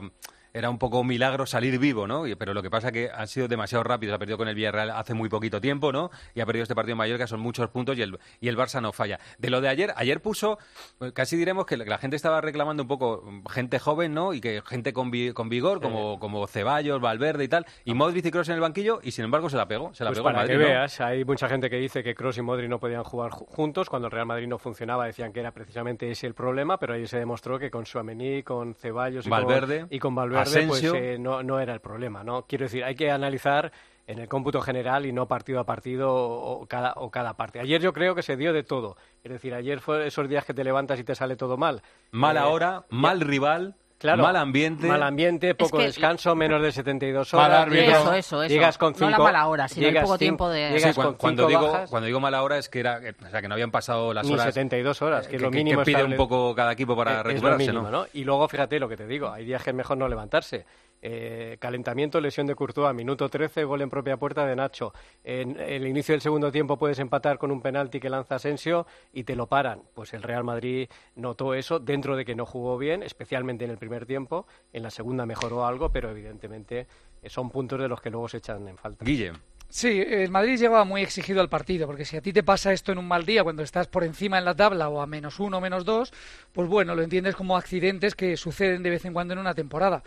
[0.53, 2.23] era un poco un milagro salir vivo, ¿no?
[2.37, 4.15] Pero lo que pasa que han sido demasiado rápidos.
[4.15, 6.09] Ha perdido con el Villarreal hace muy poquito tiempo, ¿no?
[6.33, 8.81] Y ha perdido este partido en Mallorca, son muchos puntos y el, y el Barça
[8.81, 9.19] no falla.
[9.37, 10.57] De lo de ayer, ayer puso,
[11.01, 14.33] eh, casi diremos que la, gente estaba reclamando un poco mm, gente joven, ¿no?
[14.33, 17.65] Y que gente con, vi- con vigor, como, como Ceballos, Valverde y tal.
[17.85, 19.93] Y Modric y Kroos en el banquillo, y sin embargo se la pegó.
[19.93, 20.65] Se la Pues pegó para Madrid, que ¿no?
[20.69, 23.89] veas, hay mucha gente que dice que Cross y Modri no podían jugar ju- juntos.
[23.89, 27.07] Cuando el Real Madrid no funcionaba, decían que era precisamente ese el problema, pero ahí
[27.07, 30.91] se demostró que con Suamení, con Ceballos y Valverde, con, y con Valverde, Asensio.
[30.91, 32.23] pues eh, no, no era el problema.
[32.23, 32.43] ¿no?
[32.47, 33.71] Quiero decir, hay que analizar
[34.07, 37.59] en el cómputo general y no partido a partido o, o cada, o cada parte.
[37.59, 38.97] Ayer yo creo que se dio de todo.
[39.23, 41.81] Es decir, ayer fue esos días que te levantas y te sale todo mal.
[42.11, 44.87] Mala Eh, hora, mal rival, Claro, mal ambiente.
[44.87, 47.61] Mal ambiente, poco que- descanso, menos de 72 Mal horas.
[47.63, 47.85] árbitro.
[47.85, 48.53] llegas- Eso, eso, eso.
[48.53, 50.81] Llegas con No cinco, la mala hora, sino el llegas poco cin- tiempo de- Llegas
[50.81, 53.29] Sí, con cuan- cuando, digo, bajas, cuando digo mala hora es que era que- o
[53.29, 55.79] sea, que no habían pasado las ni horas 72 horas, que, que, es lo mínimo
[55.81, 58.05] que pide un estable- poco cada equipo para es- es lo recuperarse, mínimo, ¿no?
[58.13, 60.65] Y luego, fíjate lo que te digo, hay días que es mejor no levantarse.
[61.01, 64.93] Eh, calentamiento, lesión de Courtois, minuto 13, gol en propia puerta de Nacho.
[65.23, 69.23] En el inicio del segundo tiempo puedes empatar con un penalti que lanza Asensio y
[69.23, 69.81] te lo paran.
[69.93, 73.77] Pues el Real Madrid notó eso dentro de que no jugó bien, especialmente en el
[73.77, 74.45] primer tiempo.
[74.73, 76.87] En la segunda mejoró algo, pero evidentemente
[77.21, 79.05] eh, son puntos de los que luego se echan en falta.
[79.05, 79.33] Guille.
[79.71, 82.91] Sí, el Madrid llegaba muy exigido al partido, porque si a ti te pasa esto
[82.91, 85.59] en un mal día, cuando estás por encima en la tabla o a menos uno
[85.59, 86.11] o menos dos,
[86.53, 90.01] pues bueno, lo entiendes como accidentes que suceden de vez en cuando en una temporada.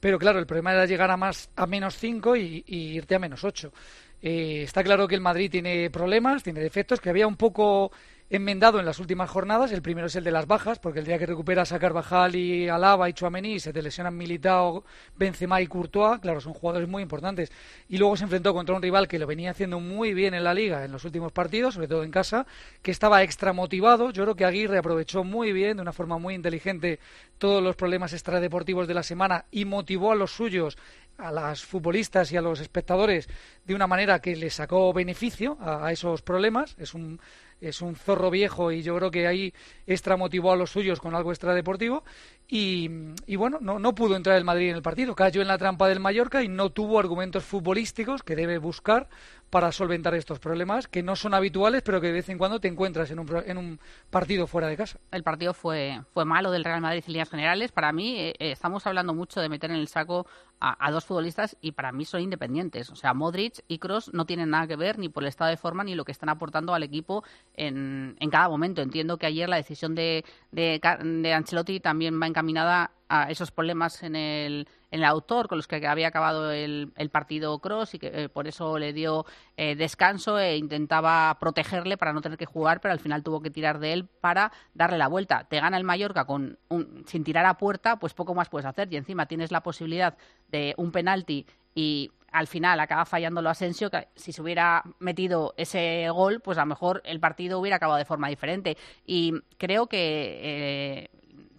[0.00, 3.18] Pero claro, el problema era llegar a más a menos cinco y, y irte a
[3.18, 3.72] menos ocho.
[4.20, 7.92] Eh, está claro que el Madrid tiene problemas, tiene defectos, que había un poco
[8.30, 9.72] enmendado en las últimas jornadas.
[9.72, 12.68] El primero es el de las bajas, porque el día que recuperas a Carvajal y
[12.68, 14.84] Alaba y Chuamení se te Militao,
[15.16, 16.20] Benzema y Courtois.
[16.20, 17.50] Claro, son jugadores muy importantes.
[17.88, 20.54] Y luego se enfrentó contra un rival que lo venía haciendo muy bien en la
[20.54, 22.46] liga en los últimos partidos, sobre todo en casa,
[22.82, 24.10] que estaba extra motivado.
[24.10, 26.98] Yo creo que Aguirre aprovechó muy bien, de una forma muy inteligente,
[27.38, 30.76] todos los problemas extradeportivos de la semana y motivó a los suyos
[31.18, 33.28] a las futbolistas y a los espectadores
[33.64, 36.76] de una manera que les sacó beneficio a esos problemas.
[36.78, 37.20] Es un
[37.60, 39.52] es un zorro viejo y yo creo que ahí
[39.86, 42.04] extra motivó a los suyos con algo extradeportivo
[42.46, 42.90] y,
[43.26, 45.88] y bueno, no, no pudo entrar el Madrid en el partido, cayó en la trampa
[45.88, 49.08] del Mallorca y no tuvo argumentos futbolísticos que debe buscar
[49.50, 52.68] para solventar estos problemas que no son habituales, pero que de vez en cuando te
[52.68, 53.80] encuentras en un, en un
[54.10, 54.98] partido fuera de casa.
[55.10, 57.72] El partido fue, fue malo del Real Madrid en líneas generales.
[57.72, 60.26] Para mí, eh, eh, estamos hablando mucho de meter en el saco
[60.60, 62.90] a, dos futbolistas y para mí son independientes.
[62.90, 65.56] O sea, Modric y Kroos no tienen nada que ver ni por el estado de
[65.56, 68.82] forma ni lo que están aportando al equipo en, en cada momento.
[68.82, 74.02] Entiendo que ayer la decisión de, de, de Ancelotti también va encaminada a esos problemas
[74.02, 77.98] en el, en el autor con los que había acabado el, el partido Cross y
[77.98, 79.24] que eh, por eso le dio
[79.56, 83.50] eh, descanso e intentaba protegerle para no tener que jugar, pero al final tuvo que
[83.50, 85.44] tirar de él para darle la vuelta.
[85.44, 88.92] Te gana el Mallorca con un- sin tirar a puerta, pues poco más puedes hacer
[88.92, 90.16] y encima tienes la posibilidad
[90.48, 96.10] de un penalti y al final acaba fallándolo Asensio, que si se hubiera metido ese
[96.10, 98.76] gol, pues a lo mejor el partido hubiera acabado de forma diferente.
[99.06, 101.10] Y creo que eh,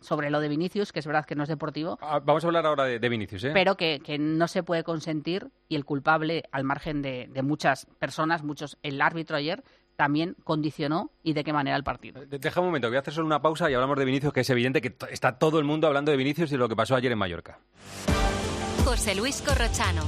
[0.02, 2.66] sobre lo de Vinicius, que es verdad que no es deportivo, Ah, Vamos a hablar
[2.66, 3.52] ahora de, de Vinicius, ¿eh?
[3.54, 7.86] pero que, que no se puede consentir y el culpable, al margen de, de muchas
[8.00, 9.64] personas, muchos, el árbitro ayer
[9.96, 12.26] también condicionó y de qué manera el partido.
[12.26, 14.40] De- Deja un momento, voy a hacer solo una pausa y hablamos de Vinicius, que
[14.42, 16.96] es evidente que está todo el mundo hablando de Vinicius y de lo que pasó
[16.96, 17.60] ayer en Mallorca.
[18.86, 20.04] José Luis Corrochano.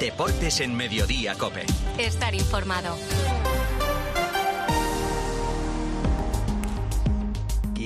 [0.00, 1.64] Deportes en Mediodía, Cope.
[1.98, 2.96] Estar informado.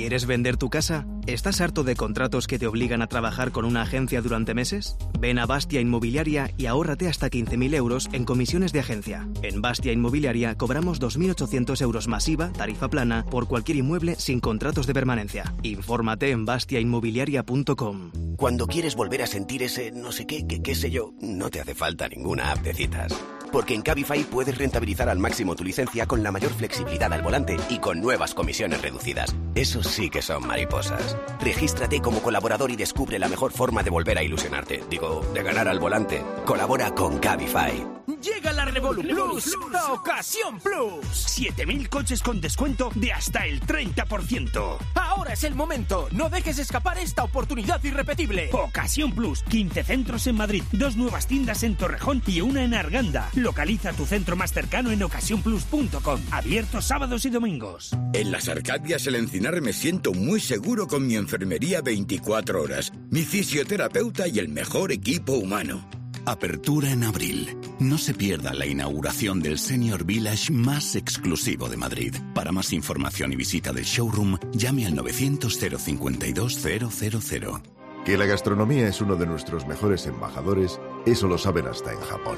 [0.01, 1.05] ¿Quieres vender tu casa?
[1.27, 4.97] ¿Estás harto de contratos que te obligan a trabajar con una agencia durante meses?
[5.19, 9.29] Ven a Bastia Inmobiliaria y ahórrate hasta 15.000 euros en comisiones de agencia.
[9.43, 14.95] En Bastia Inmobiliaria cobramos 2.800 euros masiva, tarifa plana, por cualquier inmueble sin contratos de
[14.95, 15.53] permanencia.
[15.63, 18.11] Infórmate en bastiainmobiliaria.com.
[18.39, 21.61] Cuando quieres volver a sentir ese no sé qué, qué, qué sé yo, no te
[21.61, 23.15] hace falta ninguna app de citas.
[23.53, 27.57] Porque en Cabify puedes rentabilizar al máximo tu licencia con la mayor flexibilidad al volante
[27.69, 29.35] y con nuevas comisiones reducidas.
[29.55, 31.17] Eso sí que son mariposas.
[31.41, 34.85] Regístrate como colaborador y descubre la mejor forma de volver a ilusionarte.
[34.89, 36.25] Digo, de ganar al volante.
[36.45, 37.87] Colabora con Cabify.
[38.21, 41.17] Llega la Revolu Plus, la ocasión Plus.
[41.17, 44.79] 7000 coches con descuento de hasta el 30%.
[45.11, 46.07] Ahora es el momento.
[46.13, 48.49] No dejes escapar esta oportunidad irrepetible.
[48.53, 53.29] Ocasión Plus, 15 centros en Madrid, dos nuevas tiendas en Torrejón y una en Arganda.
[53.35, 56.21] Localiza tu centro más cercano en ocasiónplus.com.
[56.31, 57.91] Abierto sábados y domingos.
[58.13, 63.23] En las Arcadias El Encinar me siento muy seguro con mi enfermería 24 horas, mi
[63.23, 66.00] fisioterapeuta y el mejor equipo humano.
[66.27, 67.57] Apertura en abril.
[67.79, 72.15] No se pierda la inauguración del Senior Village más exclusivo de Madrid.
[72.35, 77.63] Para más información y visita del showroom, llame al 900 052 000.
[78.05, 82.37] Que la gastronomía es uno de nuestros mejores embajadores, eso lo saben hasta en Japón.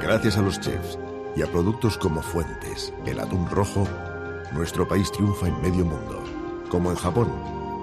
[0.00, 0.98] Gracias a los chefs
[1.36, 3.86] y a productos como Fuentes, el atún rojo,
[4.52, 6.24] nuestro país triunfa en medio mundo,
[6.70, 7.28] como en Japón,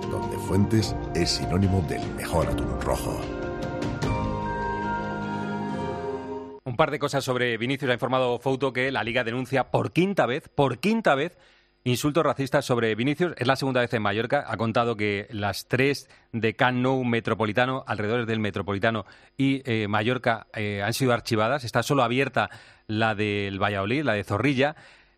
[0.09, 3.19] donde Fuentes es sinónimo del mejor atún rojo.
[6.75, 7.89] Un par de cosas sobre Vinicius.
[7.89, 11.37] Ha informado Fouto que la Liga denuncia por quinta vez, por quinta vez,
[11.85, 13.33] insultos racistas sobre Vinicius.
[13.37, 14.43] Es la segunda vez en Mallorca.
[14.45, 19.05] Ha contado que las tres de Camp Nou Metropolitano, alrededor del Metropolitano
[19.37, 21.63] y eh, Mallorca, eh, han sido archivadas.
[21.63, 22.49] Está solo abierta
[22.87, 24.75] la del Valladolid, la de Zorrilla.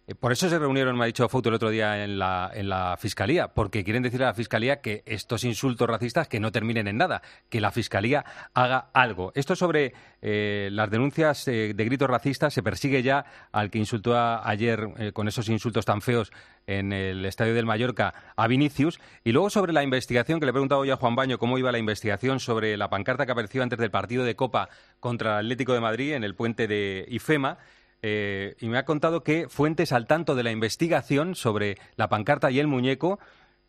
[0.08, 2.70] Eh, Por eso se reunieron, me ha dicho Fouto el otro día en la, en
[2.70, 6.88] la Fiscalía, porque quieren decirle a la Fiscalía que estos insultos racistas que no terminen
[6.88, 9.34] en nada, que la Fiscalía haga algo.
[9.36, 14.18] Esto sobre eh, las denuncias eh, de gritos racistas, se persigue ya al que insultó
[14.18, 16.32] ayer con esos insultos tan feos
[16.66, 19.00] en el Estadio del Mallorca a Vinicius.
[19.26, 21.72] Y luego sobre la investigación, que le he preguntado ya a Juan Baño cómo iba
[21.72, 25.74] la investigación sobre la pancarta que apareció antes del partido de Copa contra el Atlético
[25.74, 27.58] de Madrid en el puente de IFEMA.
[28.02, 32.52] Eh, y me ha contado que fuentes al tanto de la investigación sobre la pancarta
[32.52, 33.20] y el muñeco,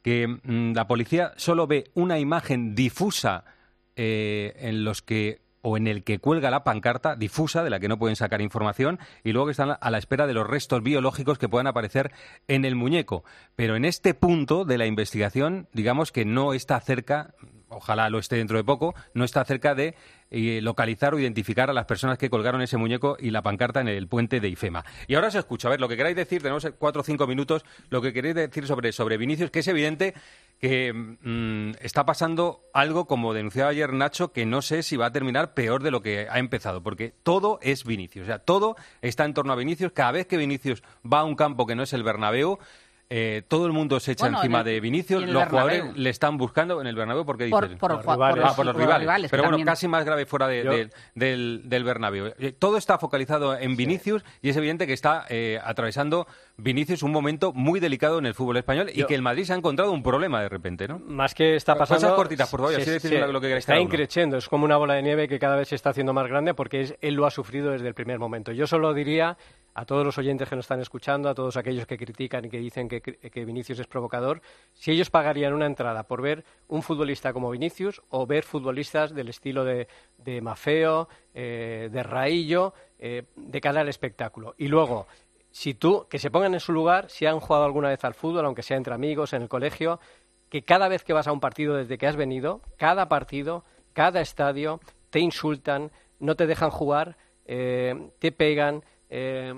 [0.03, 3.45] que mm, la policía solo ve una imagen difusa
[3.97, 7.89] eh, en los que o en el que cuelga la pancarta difusa de la que
[7.89, 11.39] no pueden sacar información y luego que están a la espera de los restos biológicos
[11.39, 12.13] que puedan aparecer
[12.47, 13.25] en el muñeco.
[13.57, 17.35] Pero en este punto de la investigación, digamos que no está cerca,
[17.69, 19.95] ojalá lo esté dentro de poco, no está cerca de
[20.31, 23.89] eh, localizar o identificar a las personas que colgaron ese muñeco y la pancarta en
[23.89, 24.85] el puente de IFEMA.
[25.07, 27.65] Y ahora os escucho, a ver, lo que queráis decir, tenemos cuatro o cinco minutos,
[27.91, 30.15] lo que queréis decir sobre, sobre Vinicius, que es evidente
[30.59, 35.13] que mm, está pasando algo, como denunciaba ayer Nacho, que no sé si va a
[35.13, 39.25] terminar peor de lo que ha empezado, porque todo es Vinicius, o sea, todo está
[39.25, 39.93] en torno a Vinicius.
[39.93, 42.59] Cada vez que Vinicius va a un campo que no es el Bernabéu,
[43.11, 45.49] eh, todo el mundo se echa Bueno, encima en el- de Vinicius, los Bernabéu.
[45.51, 48.35] jugadores le están buscando en el Bernabéu porque Por- dicen por los Por Ah, rivales.
[48.37, 51.63] por los por los rivales, rivales, pero bueno, también- casi más grave fuera de- del,
[51.69, 52.35] del Bernabéu.
[52.39, 56.27] Eh, Todo está focalizado en Vinicius y es evidente que está eh, atravesando
[56.61, 59.53] Vinicius un momento muy delicado en el fútbol español y Yo- que el Madrid se
[59.53, 60.99] ha encontrado un problema de repente, ¿no?
[60.99, 62.17] Más que está Cosas pasando...
[62.17, 65.39] cortitas, por favor, así lo que Está increciendo, es como una bola de nieve que
[65.39, 67.95] cada vez se está haciendo más grande porque es- él lo ha sufrido desde el
[67.95, 68.51] primer momento.
[68.51, 69.39] Yo solo diría
[69.75, 72.59] a todos los oyentes que nos están escuchando, a todos aquellos que critican y que
[72.59, 74.41] dicen que, que Vinicius es provocador,
[74.73, 79.29] si ellos pagarían una entrada por ver un futbolista como Vinicius o ver futbolistas del
[79.29, 79.87] estilo de,
[80.17, 84.57] de Mafeo, eh, de Raillo, eh, de cara al espectáculo.
[84.59, 85.07] Y luego,
[85.51, 88.45] si tú, que se pongan en su lugar, si han jugado alguna vez al fútbol,
[88.45, 90.01] aunque sea entre amigos, en el colegio,
[90.49, 94.21] que cada vez que vas a un partido desde que has venido, cada partido, cada
[94.21, 94.81] estadio,
[95.11, 99.55] te insultan, no te dejan jugar, eh, te pegan, eh,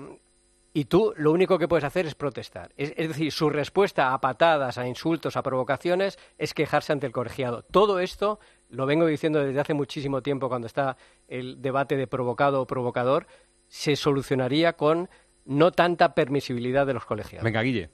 [0.73, 2.71] y tú lo único que puedes hacer es protestar.
[2.77, 7.11] Es, es decir, su respuesta a patadas, a insultos, a provocaciones es quejarse ante el
[7.11, 7.63] colegiado.
[7.63, 8.39] Todo esto
[8.69, 10.95] lo vengo diciendo desde hace muchísimo tiempo cuando está
[11.27, 13.27] el debate de provocado o provocador,
[13.67, 15.09] se solucionaría con
[15.45, 17.43] no tanta permisibilidad de los colegiados.
[17.43, 17.89] Venga, Guille.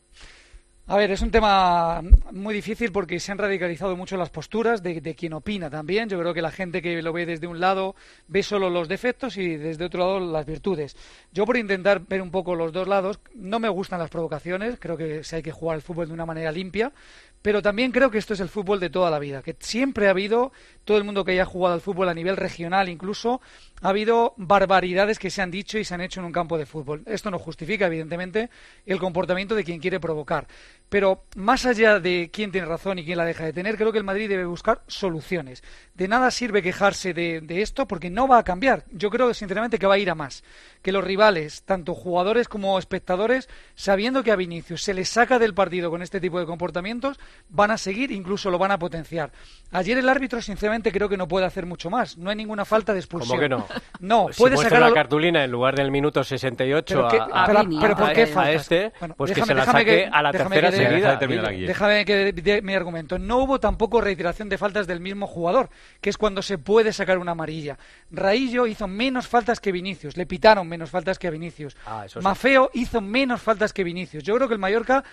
[0.90, 5.02] A ver, es un tema muy difícil porque se han radicalizado mucho las posturas de,
[5.02, 6.08] de quien opina también.
[6.08, 7.94] Yo creo que la gente que lo ve desde un lado
[8.30, 10.96] ve solo los defectos y desde otro lado las virtudes.
[11.34, 14.96] Yo por intentar ver un poco los dos lados, no me gustan las provocaciones, creo
[14.96, 16.94] que sí hay que jugar el fútbol de una manera limpia,
[17.42, 20.12] pero también creo que esto es el fútbol de toda la vida, que siempre ha
[20.12, 20.52] habido,
[20.86, 23.42] todo el mundo que haya jugado al fútbol a nivel regional incluso,
[23.82, 26.66] ha habido barbaridades que se han dicho y se han hecho en un campo de
[26.66, 27.04] fútbol.
[27.06, 28.50] Esto no justifica, evidentemente,
[28.86, 30.48] el comportamiento de quien quiere provocar.
[30.90, 33.98] Pero más allá de quién tiene razón y quién la deja de tener, creo que
[33.98, 35.64] el Madrid debe buscar soluciones.
[35.94, 38.86] De nada sirve quejarse de, esto porque no va a cambiar.
[38.92, 40.44] Yo creo sinceramente que va a ir a más.
[40.82, 45.54] Que los rivales, tanto jugadores como espectadores, sabiendo que a Vinicius se le saca del
[45.54, 47.20] partido con este tipo de comportamientos,
[47.50, 49.32] van a seguir, incluso lo van a potenciar.
[49.72, 52.18] Ayer el árbitro, sinceramente, creo que no puede hacer mucho más.
[52.18, 53.30] No hay ninguna falta de expulsión.
[53.38, 53.68] ¿Cómo que no?
[54.00, 57.46] No, Si puede sacar la cartulina en lugar del minuto 68 Pero qué- a, a-
[57.48, 58.56] pero- a- pero ¿por qué a- a faltas?
[58.62, 61.16] este, Bueno, pues que se la saque que- a la tercera que seguida.
[61.18, 63.18] Déjame Déjame que dé mi argumento.
[63.20, 65.70] No hubo tampoco reiteración de faltas del mismo jugador,
[66.00, 67.78] que es cuando se puede sacar una amarilla.
[68.12, 71.76] Raillo hizo menos faltas que Vinicius, le pitaron menos faltas que a Vinicius.
[71.86, 72.24] Ah, eso sí.
[72.24, 74.24] Mafeo hizo menos faltas que Vinicius.
[74.24, 75.04] Yo creo que el Mallorca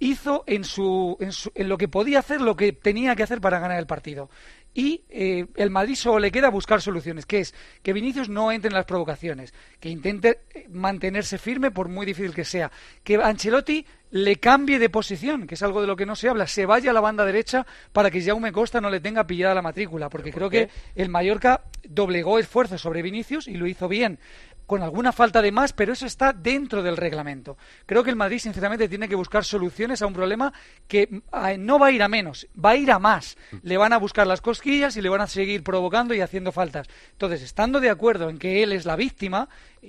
[0.00, 3.40] hizo en, su, en, su- en lo que podía hacer lo que tenía que hacer
[3.40, 4.30] para ganar el partido.
[4.74, 8.68] Y eh, el Madrid solo le queda buscar soluciones, que es que Vinicius no entre
[8.68, 12.70] en las provocaciones, que intente eh, mantenerse firme por muy difícil que sea,
[13.02, 16.46] que Ancelotti le cambie de posición, que es algo de lo que no se habla,
[16.46, 19.62] se vaya a la banda derecha para que Jaume Costa no le tenga pillada la
[19.62, 20.68] matrícula, porque creo qué?
[20.94, 24.18] que el Mallorca doblegó esfuerzos sobre Vinicius y lo hizo bien
[24.68, 27.56] con alguna falta de más, pero eso está dentro del reglamento.
[27.86, 30.52] Creo que el Madrid, sinceramente, tiene que buscar soluciones a un problema
[30.86, 33.38] que eh, no va a ir a menos, va a ir a más.
[33.62, 36.86] Le van a buscar las cosquillas y le van a seguir provocando y haciendo faltas.
[37.12, 39.48] Entonces, estando de acuerdo en que él es la víctima,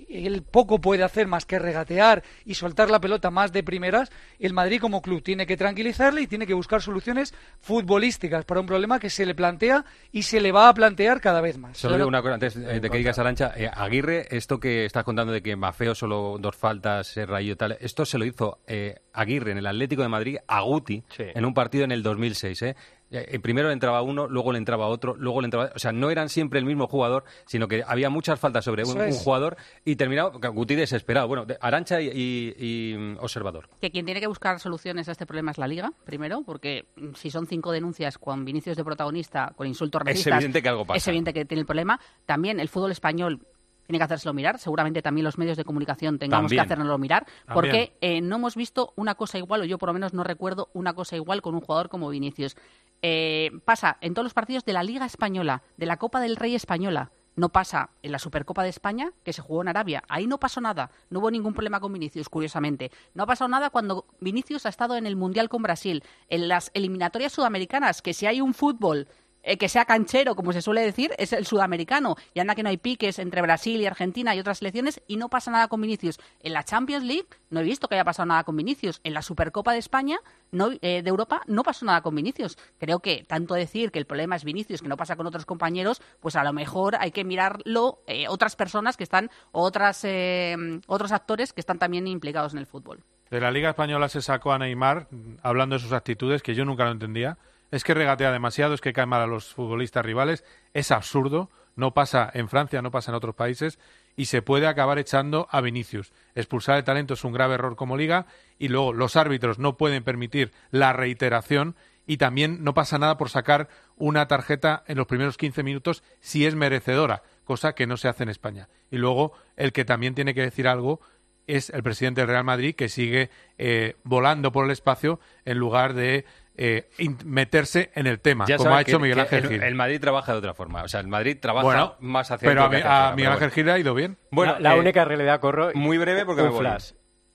[0.10, 4.54] él poco puede hacer más que regatear y soltar la pelota más de primeras, el
[4.54, 9.00] Madrid como club tiene que tranquilizarle y tiene que buscar soluciones futbolísticas para un problema
[9.00, 11.78] que se le plantea y se le va a plantear cada vez más.
[11.78, 13.54] Solo digo una cosa antes eh, de que digas Arancha.
[13.56, 17.78] Eh, Aguirre, esto que estás contando de que Mafeo solo dos faltas, eh, Rayo tal,
[17.80, 21.54] esto se lo hizo eh, Aguirre en el Atlético de Madrid a Guti en un
[21.54, 22.64] partido en el 2006.
[23.12, 23.26] ¿Eh?
[23.32, 25.72] Eh, primero le entraba uno, luego le entraba otro, luego le entraba...
[25.76, 29.00] O sea, no eran siempre el mismo jugador, sino que había muchas faltas sobre un,
[29.02, 29.22] es.
[29.24, 31.28] jugador y terminaba Guti desesperado.
[31.28, 33.70] Bueno, de- Arancha y, y- y, Observador.
[33.82, 36.86] Que quien tiene que buscar soluciones a este problema es la Liga, primero, porque
[37.16, 40.34] si son cinco denuncias con Vinicius de protagonista, con insultos Es racistas...
[40.34, 40.98] evidente que algo pasa.
[40.98, 42.00] Es evidente que tiene el problema.
[42.26, 43.40] También el fútbol español
[43.88, 44.60] tiene que hacérselo mirar.
[44.60, 46.60] Seguramente también los medios de comunicación tengamos También.
[46.62, 47.26] que hacérnoslo mirar.
[47.26, 47.54] También.
[47.56, 50.70] Porque eh, no hemos visto una cosa igual, o yo por lo menos no recuerdo
[50.74, 52.56] una cosa igual con un jugador como Vinicius.
[53.02, 56.56] Eh, pasa en todos los partidos de la Liga Española, de la Copa del Rey
[56.56, 57.12] Española.
[57.36, 60.04] No pasa en la Supercopa de España, que se jugó en Arabia.
[60.10, 60.92] Ahí no pasó nada.
[61.10, 62.92] No hubo ningún problema con Vinicius, curiosamente.
[63.14, 66.04] No ha pasado nada cuando Vinicius ha estado en el Mundial con Brasil.
[66.28, 69.08] En las eliminatorias sudamericanas, que si hay un fútbol
[69.44, 72.16] eh, que sea canchero, como se suele decir, es el sudamericano.
[72.34, 75.30] Y anda que no hay piques entre Brasil y Argentina y otras selecciones y no
[75.30, 76.20] pasa nada con Vinicius.
[76.42, 79.02] En la Champions League no he visto que haya pasado nada con Vinicius.
[79.04, 80.20] En la Supercopa de España,
[80.52, 82.58] no, eh, de Europa, no pasó nada con Vinicius.
[82.78, 86.02] Creo que tanto decir que el problema es Vinicius, que no pasa con otros compañeros,
[86.20, 90.56] pues a lo mejor hay que mirarlo eh, otras personas que están, otras, eh,
[90.88, 93.04] otros actores que están también implicados en el fútbol.
[93.30, 95.08] De la Liga Española se sacó a Neymar
[95.44, 97.38] hablando de sus actitudes, que yo nunca lo entendía.
[97.72, 100.44] Es que regatea demasiado, es que cae mal a los futbolistas rivales.
[100.74, 101.50] Es absurdo.
[101.76, 103.80] No pasa en Francia, no pasa en otros países.
[104.16, 106.12] Y se puede acabar echando a Vinicius.
[106.36, 108.26] Expulsar el talento es un grave error como liga.
[108.58, 111.76] Y luego los árbitros no pueden permitir la reiteración.
[112.08, 116.48] Y también no pasa nada por sacar una tarjeta en los primeros 15 minutos si
[116.48, 118.68] es merecedora, cosa que no se hace en España.
[118.90, 121.02] Y luego el que también tiene que decir algo
[121.50, 125.96] es el presidente del Real Madrid que sigue eh, volando por el espacio en lugar
[125.96, 126.26] de
[126.62, 126.90] eh,
[127.26, 129.64] meterse en el tema, Ya como ha hecho que- Miguel Ángel el, Gil.
[129.64, 130.84] el Madrid trabaja de otra forma.
[130.84, 133.52] O sea, el Madrid trabaja Bueno, más hacia pero a, adentro mi- a Miguel Ángel.
[133.52, 134.18] Gil ha ido bien.
[134.32, 135.72] Bueno, la, la eh, única realidad, Corro.
[135.74, 136.60] muy breve porque un me voy.
[136.62, 136.92] flash.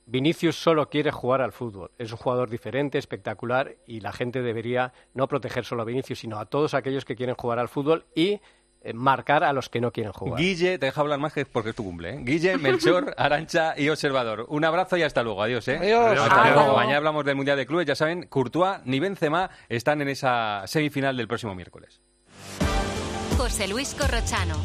[0.07, 1.91] Vinicius solo quiere jugar al fútbol.
[1.97, 6.39] Es un jugador diferente, espectacular y la gente debería no proteger solo a Vinicius, sino
[6.39, 8.41] a todos aquellos que quieren jugar al fútbol y
[8.93, 10.41] marcar a los que no quieren jugar.
[10.41, 12.11] Guille, te deja hablar más que porque es tu cumple.
[12.15, 12.19] ¿eh?
[12.21, 14.47] Guille, Melchor, Arancha y Observador.
[14.49, 15.43] Un abrazo y hasta luego.
[15.43, 15.67] Adiós.
[15.69, 15.79] ¿eh?
[15.81, 16.19] Adiós.
[16.19, 16.61] Hasta Hasta luego.
[16.61, 16.77] luego.
[16.77, 17.87] Mañana hablamos del Mundial de Clubes.
[17.87, 22.03] Ya saben, Courtois ni Benzema están en esa semifinal del próximo miércoles.
[23.39, 24.57] José Luis Corrochano.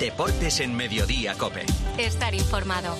[0.00, 1.64] Deportes en Mediodía, Cope.
[1.98, 2.94] Estar informado.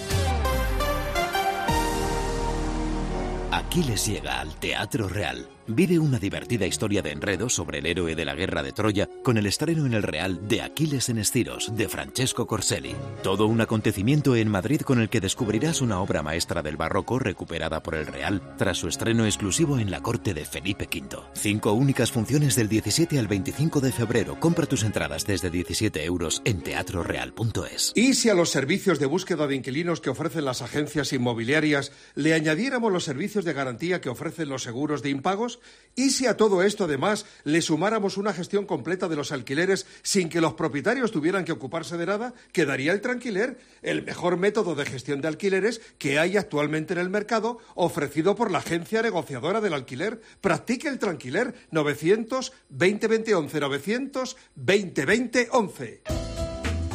[3.53, 5.47] Aquiles llega al Teatro Real.
[5.71, 9.37] Vive una divertida historia de enredo sobre el héroe de la guerra de Troya con
[9.37, 12.97] el estreno en el Real de Aquiles en Estiros de Francesco Corselli.
[13.23, 17.83] Todo un acontecimiento en Madrid con el que descubrirás una obra maestra del barroco recuperada
[17.83, 21.19] por el Real tras su estreno exclusivo en la corte de Felipe V.
[21.35, 24.41] Cinco únicas funciones del 17 al 25 de febrero.
[24.41, 27.93] Compra tus entradas desde 17 euros en teatroreal.es.
[27.95, 32.33] ¿Y si a los servicios de búsqueda de inquilinos que ofrecen las agencias inmobiliarias le
[32.33, 35.58] añadiéramos los servicios de garantía que ofrecen los seguros de impagos?
[35.99, 40.29] ¿Y si a todo esto además le sumáramos una gestión completa de los alquileres sin
[40.29, 42.35] que los propietarios tuvieran que ocuparse de nada?
[42.53, 47.11] Quedaría el tranquiler, el mejor método de gestión de alquileres que hay actualmente en el
[47.11, 50.21] mercado, ofrecido por la agencia negociadora del alquiler.
[50.41, 56.03] Practique el tranquiler 900 2020 11 900 2020 11.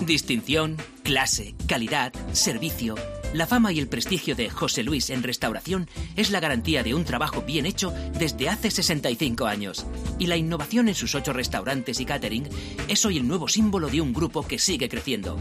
[0.06, 2.96] Distinción, clase, calidad, servicio.
[3.34, 7.04] La fama y el prestigio de José Luis en restauración es la garantía de un
[7.04, 9.88] trabajo bien hecho desde hace 65 años.
[10.20, 12.48] Y la innovación en sus ocho restaurantes y catering
[12.88, 15.40] es hoy el nuevo símbolo de un grupo que sigue creciendo.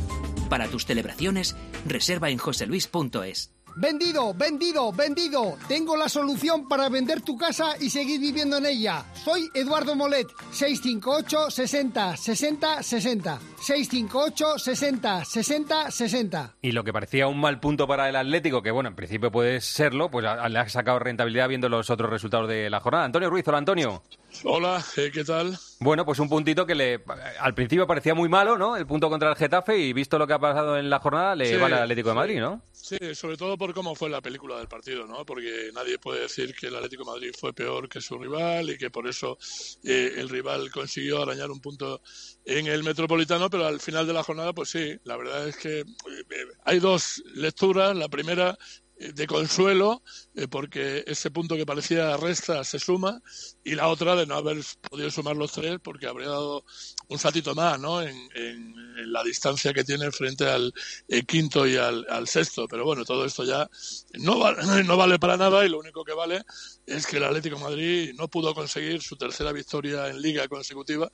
[0.49, 1.55] Para tus celebraciones,
[1.87, 3.51] reserva en joseluis.es.
[3.77, 5.57] Vendido, vendido, vendido.
[5.69, 9.05] Tengo la solución para vender tu casa y seguir viviendo en ella.
[9.15, 13.39] Soy Eduardo Molet, 658 60 60 60.
[13.57, 16.55] 658 60 60 60.
[16.63, 19.61] Y lo que parecía un mal punto para el Atlético, que bueno, en principio puede
[19.61, 23.05] serlo, pues le ha sacado rentabilidad viendo los otros resultados de la jornada.
[23.05, 24.03] Antonio Ruiz, hola Antonio.
[24.45, 25.57] Hola, eh, ¿qué tal?
[25.79, 27.05] Bueno, pues un puntito que le
[27.39, 28.77] al principio parecía muy malo, ¿no?
[28.77, 31.47] El punto contra el Getafe y visto lo que ha pasado en la jornada le
[31.47, 32.15] Sí, vale al Atlético de.
[32.17, 32.61] Madrid, ¿no?
[32.73, 35.25] Sí, sobre todo por cómo fue la película del partido, ¿no?
[35.25, 38.79] Porque nadie puede decir que el Atlético de Madrid fue peor que su rival y
[38.79, 39.39] que por eso
[39.85, 42.01] eh, el rival consiguió arañar un punto
[42.45, 45.81] en el Metropolitano, pero al final de la jornada, pues sí, la verdad es que
[45.81, 45.85] eh,
[46.65, 47.95] hay dos lecturas.
[47.95, 48.59] La primera
[48.97, 50.03] de consuelo,
[50.35, 53.21] eh, porque ese punto que parecía resta se suma,
[53.65, 56.65] y la otra de no haber podido sumar los tres, porque habría dado
[57.09, 58.03] un saltito más, ¿no?
[58.03, 60.73] En, en- en la distancia que tiene frente al
[61.09, 62.69] eh, quinto y al, sexto.
[62.69, 63.69] Pero bueno, todo esto ya
[64.15, 64.53] no,
[64.85, 66.43] no vale para nada y lo único que vale
[66.87, 71.11] es que el Atlético Madrid no pudo conseguir su tercera victoria en liga consecutiva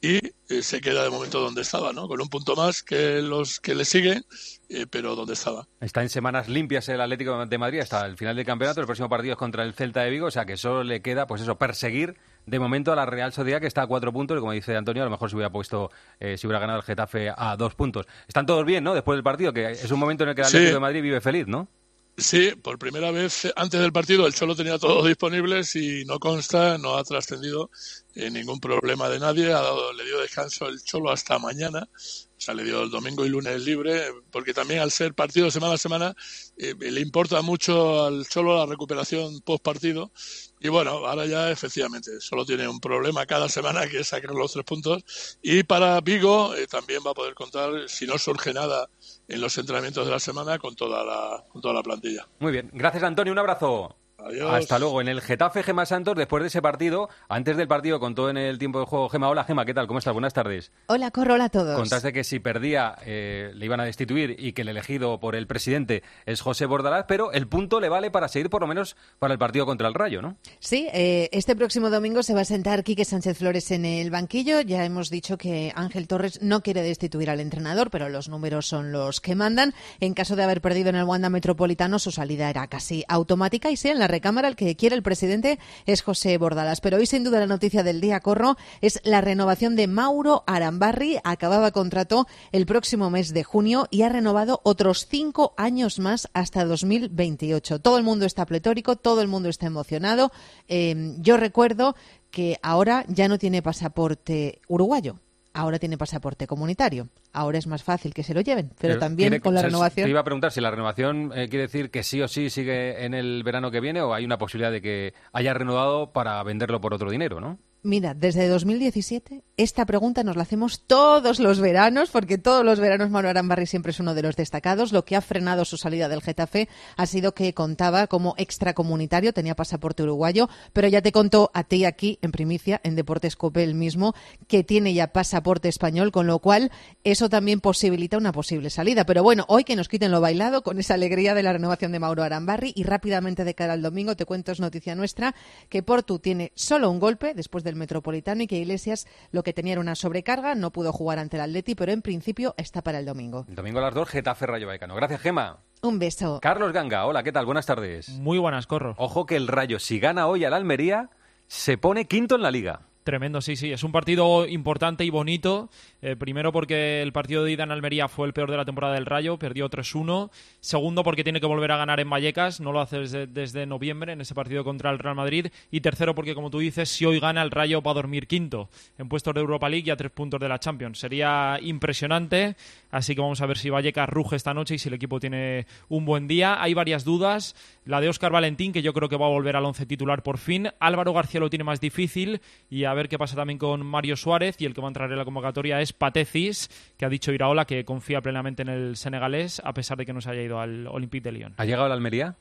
[0.00, 0.16] y
[0.48, 2.08] eh, se queda de momento donde estaba, ¿no?
[2.08, 4.24] Con un punto más que los que le siguen,
[4.72, 5.66] eh, pero donde estaba.
[5.80, 8.80] Está en semanas limpias el Atlético de Madrid hasta el final del campeonato.
[8.80, 11.26] El próximo partido es contra el Celta de Vigo, o sea que solo le queda,
[11.26, 12.16] pues eso, perseguir
[12.46, 15.02] de momento a la Real Sociedad que está a cuatro puntos y como dice Antonio,
[15.02, 18.06] a lo mejor se hubiera puesto, eh, si hubiera ganado el Getafe a dos puntos.
[18.26, 18.94] Están todos bien, ¿no?
[18.94, 20.56] Después del partido, que es un momento en el que el Sí.
[20.56, 21.68] Atlético de Madrid vive feliz, ¿no?
[22.16, 26.76] Sí, por primera vez antes del partido el Cholo tenía todos disponibles y no consta,
[26.76, 27.70] no ha trascendido
[28.14, 32.40] eh, ningún problema de nadie, ha dado, le dio descanso el Cholo hasta mañana, o
[32.44, 35.78] sea, le dio el domingo y lunes libre, porque también al ser partido semana a
[35.78, 36.14] semana
[36.58, 40.12] eh, le importa mucho al Cholo la recuperación post partido
[40.60, 44.52] y bueno, ahora ya efectivamente solo tiene un problema cada semana que es sacar los
[44.52, 45.02] tres puntos.
[45.42, 48.88] Y para Vigo eh, también va a poder contar, si no surge nada
[49.32, 52.26] en los entrenamientos de la semana, con toda la, con toda la plantilla.
[52.40, 52.70] Muy bien.
[52.72, 53.32] Gracias, Antonio.
[53.32, 53.96] Un abrazo.
[54.24, 54.52] Adiós.
[54.52, 55.00] Hasta luego.
[55.00, 58.58] En el Getafe Gema Santos, después de ese partido, antes del partido contó en el
[58.58, 59.28] tiempo de juego Gema.
[59.28, 59.86] Hola Gema, ¿qué tal?
[59.86, 60.12] ¿Cómo estás?
[60.12, 60.72] Buenas tardes.
[60.86, 61.76] Hola, Corro, hola a todos.
[61.76, 65.46] Contaste que si perdía eh, le iban a destituir y que el elegido por el
[65.46, 69.32] presidente es José Bordalás, pero el punto le vale para seguir por lo menos para
[69.32, 70.36] el partido contra el Rayo, ¿no?
[70.60, 74.60] Sí, eh, este próximo domingo se va a sentar Quique Sánchez Flores en el banquillo.
[74.60, 78.92] Ya hemos dicho que Ángel Torres no quiere destituir al entrenador, pero los números son
[78.92, 79.74] los que mandan.
[80.00, 83.76] En caso de haber perdido en el Wanda Metropolitano, su salida era casi automática y
[83.76, 86.80] sí, en la recámara el que quiere el presidente es José Bordalas.
[86.80, 91.18] Pero hoy, sin duda, la noticia del día, Corro, es la renovación de Mauro Arambarri.
[91.24, 96.64] Acababa contrato el próximo mes de junio y ha renovado otros cinco años más hasta
[96.64, 97.80] 2028.
[97.80, 100.30] Todo el mundo está pletórico, todo el mundo está emocionado.
[100.68, 101.96] Eh, yo recuerdo
[102.30, 105.18] que ahora ya no tiene pasaporte uruguayo.
[105.54, 107.08] Ahora tiene pasaporte comunitario.
[107.32, 110.06] Ahora es más fácil que se lo lleven, pero, también tiene- con la renovación.
[110.06, 113.04] Te iba a preguntar si la renovación eh, quiere decir que sí o sí sigue
[113.04, 116.80] en el verano que viene o hay una posibilidad de que haya renovado para venderlo
[116.80, 117.58] por otro dinero, ¿no?
[117.84, 123.10] Mira, desde 2017 esta pregunta nos la hacemos todos los veranos, porque todos los veranos
[123.10, 124.92] Manuel Arambarri siempre es uno de los destacados.
[124.92, 129.54] Lo que ha frenado su salida del Getafe ha sido que contaba como extracomunitario, tenía
[129.54, 133.74] pasaporte uruguayo, pero ya te contó a ti aquí en primicia, en Deportes Cope el
[133.74, 134.14] mismo,
[134.48, 136.72] que tiene ya pasaporte español, con lo cual
[137.04, 139.04] eso también posibilita una posible salida.
[139.04, 142.00] Pero bueno, hoy que nos quiten lo bailado con esa alegría de la renovación de
[142.00, 145.34] Mauro Arambarri y rápidamente de cara al domingo te cuento es noticia nuestra
[145.68, 149.78] que Portu tiene solo un golpe después del Metropolitano y que Iglesias lo que tenía
[149.78, 153.44] una sobrecarga, no pudo jugar ante el Atleti, pero en principio está para el domingo.
[153.48, 154.94] El domingo a las dos, Getafe Rayo Vallecano.
[154.94, 155.58] Gracias, Gema.
[155.82, 156.38] Un beso.
[156.40, 157.44] Carlos Ganga, hola, ¿qué tal?
[157.44, 158.08] Buenas tardes.
[158.10, 158.94] Muy buenas, Corro.
[158.98, 161.10] Ojo que el Rayo, si gana hoy al Almería,
[161.48, 162.82] se pone quinto en la liga.
[163.04, 163.72] Tremendo, sí, sí.
[163.72, 165.70] Es un partido importante y bonito.
[166.02, 168.94] Eh, primero porque el partido de ida en Almería fue el peor de la temporada
[168.94, 170.30] del Rayo, perdió 3-1.
[170.60, 174.12] Segundo porque tiene que volver a ganar en Vallecas, no lo hace desde, desde noviembre
[174.12, 175.48] en ese partido contra el Real Madrid.
[175.72, 178.68] Y tercero porque, como tú dices, si hoy gana el Rayo va a dormir quinto
[178.98, 181.00] en puestos de Europa League y a tres puntos de la Champions.
[181.00, 182.54] Sería impresionante,
[182.92, 185.66] así que vamos a ver si Vallecas ruge esta noche y si el equipo tiene
[185.88, 186.62] un buen día.
[186.62, 187.56] Hay varias dudas.
[187.84, 190.38] La de Óscar Valentín, que yo creo que va a volver al once titular por
[190.38, 190.68] fin.
[190.78, 192.40] Álvaro García lo tiene más difícil
[192.70, 195.10] y a ver qué pasa también con Mario Suárez y el que va a entrar
[195.10, 199.60] en la convocatoria es Patecis, que ha dicho Iraola que confía plenamente en el senegalés
[199.64, 201.54] a pesar de que no se haya ido al Olympique de Lyon.
[201.56, 202.36] ¿Ha llegado el Almería?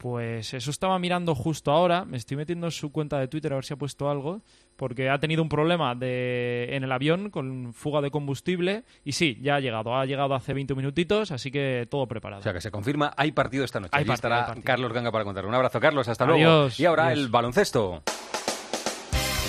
[0.00, 2.06] Pues eso estaba mirando justo ahora.
[2.06, 4.40] Me estoy metiendo en su cuenta de Twitter a ver si ha puesto algo.
[4.76, 8.84] Porque ha tenido un problema de, en el avión con fuga de combustible.
[9.04, 9.94] Y sí, ya ha llegado.
[9.94, 12.40] Ha llegado hace 20 minutitos, así que todo preparado.
[12.40, 13.90] O sea que se confirma, hay partido esta noche.
[13.92, 14.64] Hay Allí partido, estará hay partido.
[14.64, 15.50] Carlos Ganga para contarlo.
[15.50, 16.08] Un abrazo, Carlos.
[16.08, 16.68] Hasta luego.
[16.78, 17.18] Y ahora Adiós.
[17.18, 18.02] el baloncesto.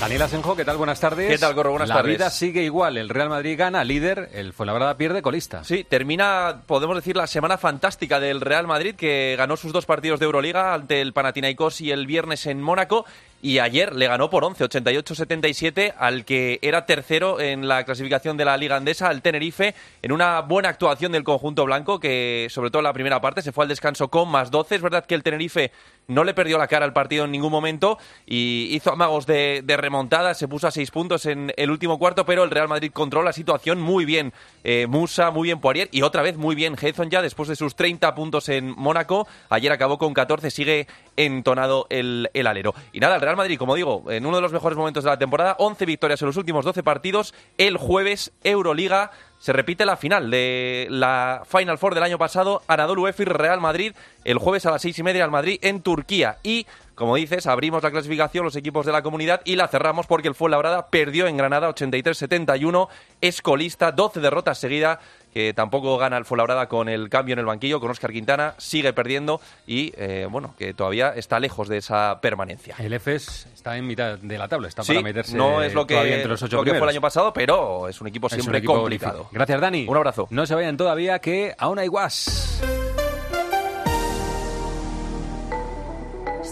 [0.02, 0.78] Daniel Asenjo, ¿qué tal?
[0.78, 1.30] Buenas tardes.
[1.30, 1.70] ¿Qué tal, Corro?
[1.70, 2.18] Buenas La tardes.
[2.18, 2.98] vida sigue igual.
[2.98, 4.32] El Real Madrid gana, líder.
[4.34, 5.64] El Fuenlabrada pierde, colista.
[5.64, 10.20] Sí, termina, podemos decir, la semana fantástica del Real Madrid, que ganó sus dos partidos
[10.20, 13.06] de Euroliga ante el Panathinaikos y el viernes en Mónaco.
[13.44, 18.46] Y ayer le ganó por 11, 88-77, al que era tercero en la clasificación de
[18.46, 19.74] la Liga Andesa, al Tenerife,
[20.04, 23.52] en una buena actuación del conjunto blanco, que sobre todo en la primera parte se
[23.52, 24.76] fue al descanso con más 12.
[24.76, 25.72] Es verdad que el Tenerife
[26.08, 30.34] no le perdió la cara al partido en ningún momento y hizo amagos de, remontada,
[30.34, 33.34] se puso a seis puntos en el último cuarto, pero el Real Madrid controla la
[33.34, 34.34] situación muy bien.
[34.64, 37.76] Eh, Musa, muy bien Poirier y otra vez muy bien Hezon ya después de sus
[37.76, 39.28] 30 puntos en Mónaco.
[39.50, 42.74] Ayer acabó con 14, sigue entonado el, el alero.
[42.92, 45.18] Y nada, el Real Madrid, como digo, en uno de los mejores momentos de la
[45.18, 47.34] temporada, 11 victorias en los últimos 12 partidos.
[47.58, 49.12] El jueves, Euroliga.
[49.42, 53.96] Se repite la final de la Final Four del año pasado, Anadolu Efir Real Madrid,
[54.24, 56.38] el jueves a las seis y media al Madrid en Turquía.
[56.44, 56.66] Y,
[56.96, 60.36] como dices, abrimos la clasificación, los equipos de la comunidad, y la cerramos porque el
[60.36, 62.88] Fuenlabrada perdió en Granada 83-71,
[63.22, 65.00] es colista, 12 derrotas seguidas,
[65.34, 68.94] que tampoco gana el Fuenlabrada con el cambio en el banquillo, con Oscar Quintana, sigue
[68.94, 72.76] perdiendo y, eh, bueno, que todavía está lejos de esa permanencia.
[72.78, 75.88] El EFES está en mitad de la tabla, está Sí, para meterse no es lo
[75.88, 78.32] que, entre los ocho lo que fue el año pasado, pero es un equipo un
[78.32, 79.20] siempre equipo complicado.
[79.20, 79.36] difícil.
[79.38, 79.86] Gracias, Dani.
[79.88, 80.28] Un abrazo.
[80.30, 82.62] No se vayan todavía, que aún hay guas.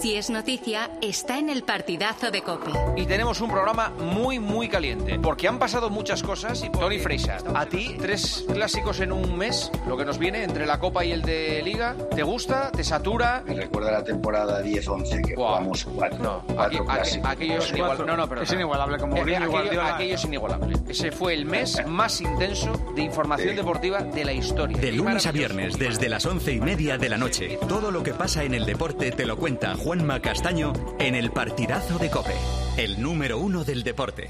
[0.09, 2.71] Si es noticia, está en el partidazo de Cope.
[2.95, 5.19] Y tenemos un programa muy, muy caliente.
[5.19, 6.63] Porque han pasado muchas cosas.
[6.63, 10.65] Y Tony Freixa, a ti, tres clásicos en un mes, lo que nos viene entre
[10.65, 12.71] la Copa y el de Liga, ¿te gusta?
[12.71, 13.43] ¿Te satura?
[13.45, 18.05] Me recuerda la temporada 10-11 que jugamos cuatro, No, cuatro aqu- aquello es inigualable.
[18.07, 19.93] No, no, pero Es inigualable, como Eh, aquello, Guardiola.
[19.93, 20.77] aquello es inigualable.
[20.89, 23.55] Ese fue el mes más intenso de información Sí.
[23.57, 24.75] deportiva de la historia.
[24.75, 28.15] De lunes a viernes, desde las once y media de la noche, todo lo que
[28.15, 32.33] pasa en el deporte te lo cuenta Juanma Castaño en el partidazo de Cope,
[32.77, 34.29] el número uno del deporte.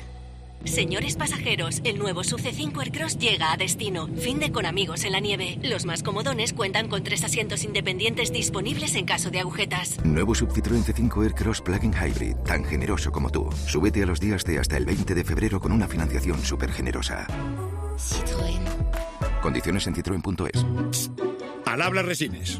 [0.66, 4.08] Señores pasajeros, el nuevo sub C5 Aircross llega a destino.
[4.18, 5.60] Fin de con amigos en la nieve.
[5.62, 10.04] Los más comodones cuentan con tres asientos independientes disponibles en caso de agujetas.
[10.04, 13.48] Nuevo sub Citroën C5 Aircross Plug-in Hybrid, tan generoso como tú.
[13.68, 17.28] Súbete a los días de hasta el 20 de febrero con una financiación súper generosa.
[17.96, 19.40] Citroën.
[19.40, 21.12] Condiciones en citroen.es.
[21.68, 22.60] Al habla resines.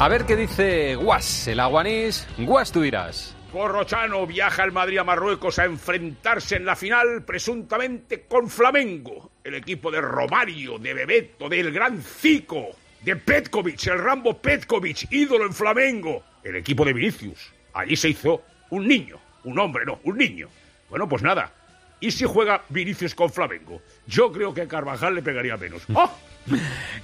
[0.00, 2.24] A ver qué dice Guas, el aguanís.
[2.38, 3.34] Guas, tú irás.
[3.50, 9.32] Corrochano viaja al Madrid a Marruecos a enfrentarse en la final presuntamente con Flamengo.
[9.42, 12.68] El equipo de Romario, de Bebeto, del Gran Zico,
[13.02, 16.22] de Petkovic, el Rambo Petkovic, ídolo en Flamengo.
[16.44, 17.52] El equipo de Vinicius.
[17.74, 20.48] Allí se hizo un niño, un hombre, no, un niño.
[20.88, 21.52] Bueno, pues nada.
[21.98, 23.82] ¿Y si juega Vinicius con Flamengo?
[24.06, 25.82] Yo creo que Carvajal le pegaría menos.
[25.92, 26.08] ¡Oh!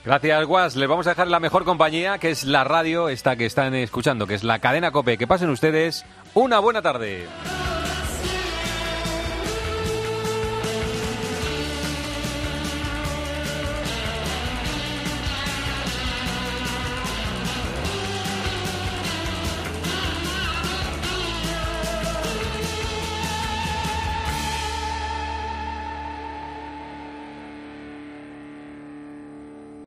[0.04, 0.76] Gracias, Guas.
[0.76, 4.26] Les vamos a dejar la mejor compañía, que es la radio, esta que están escuchando,
[4.26, 5.16] que es la cadena Cope.
[5.16, 7.26] Que pasen ustedes una buena tarde.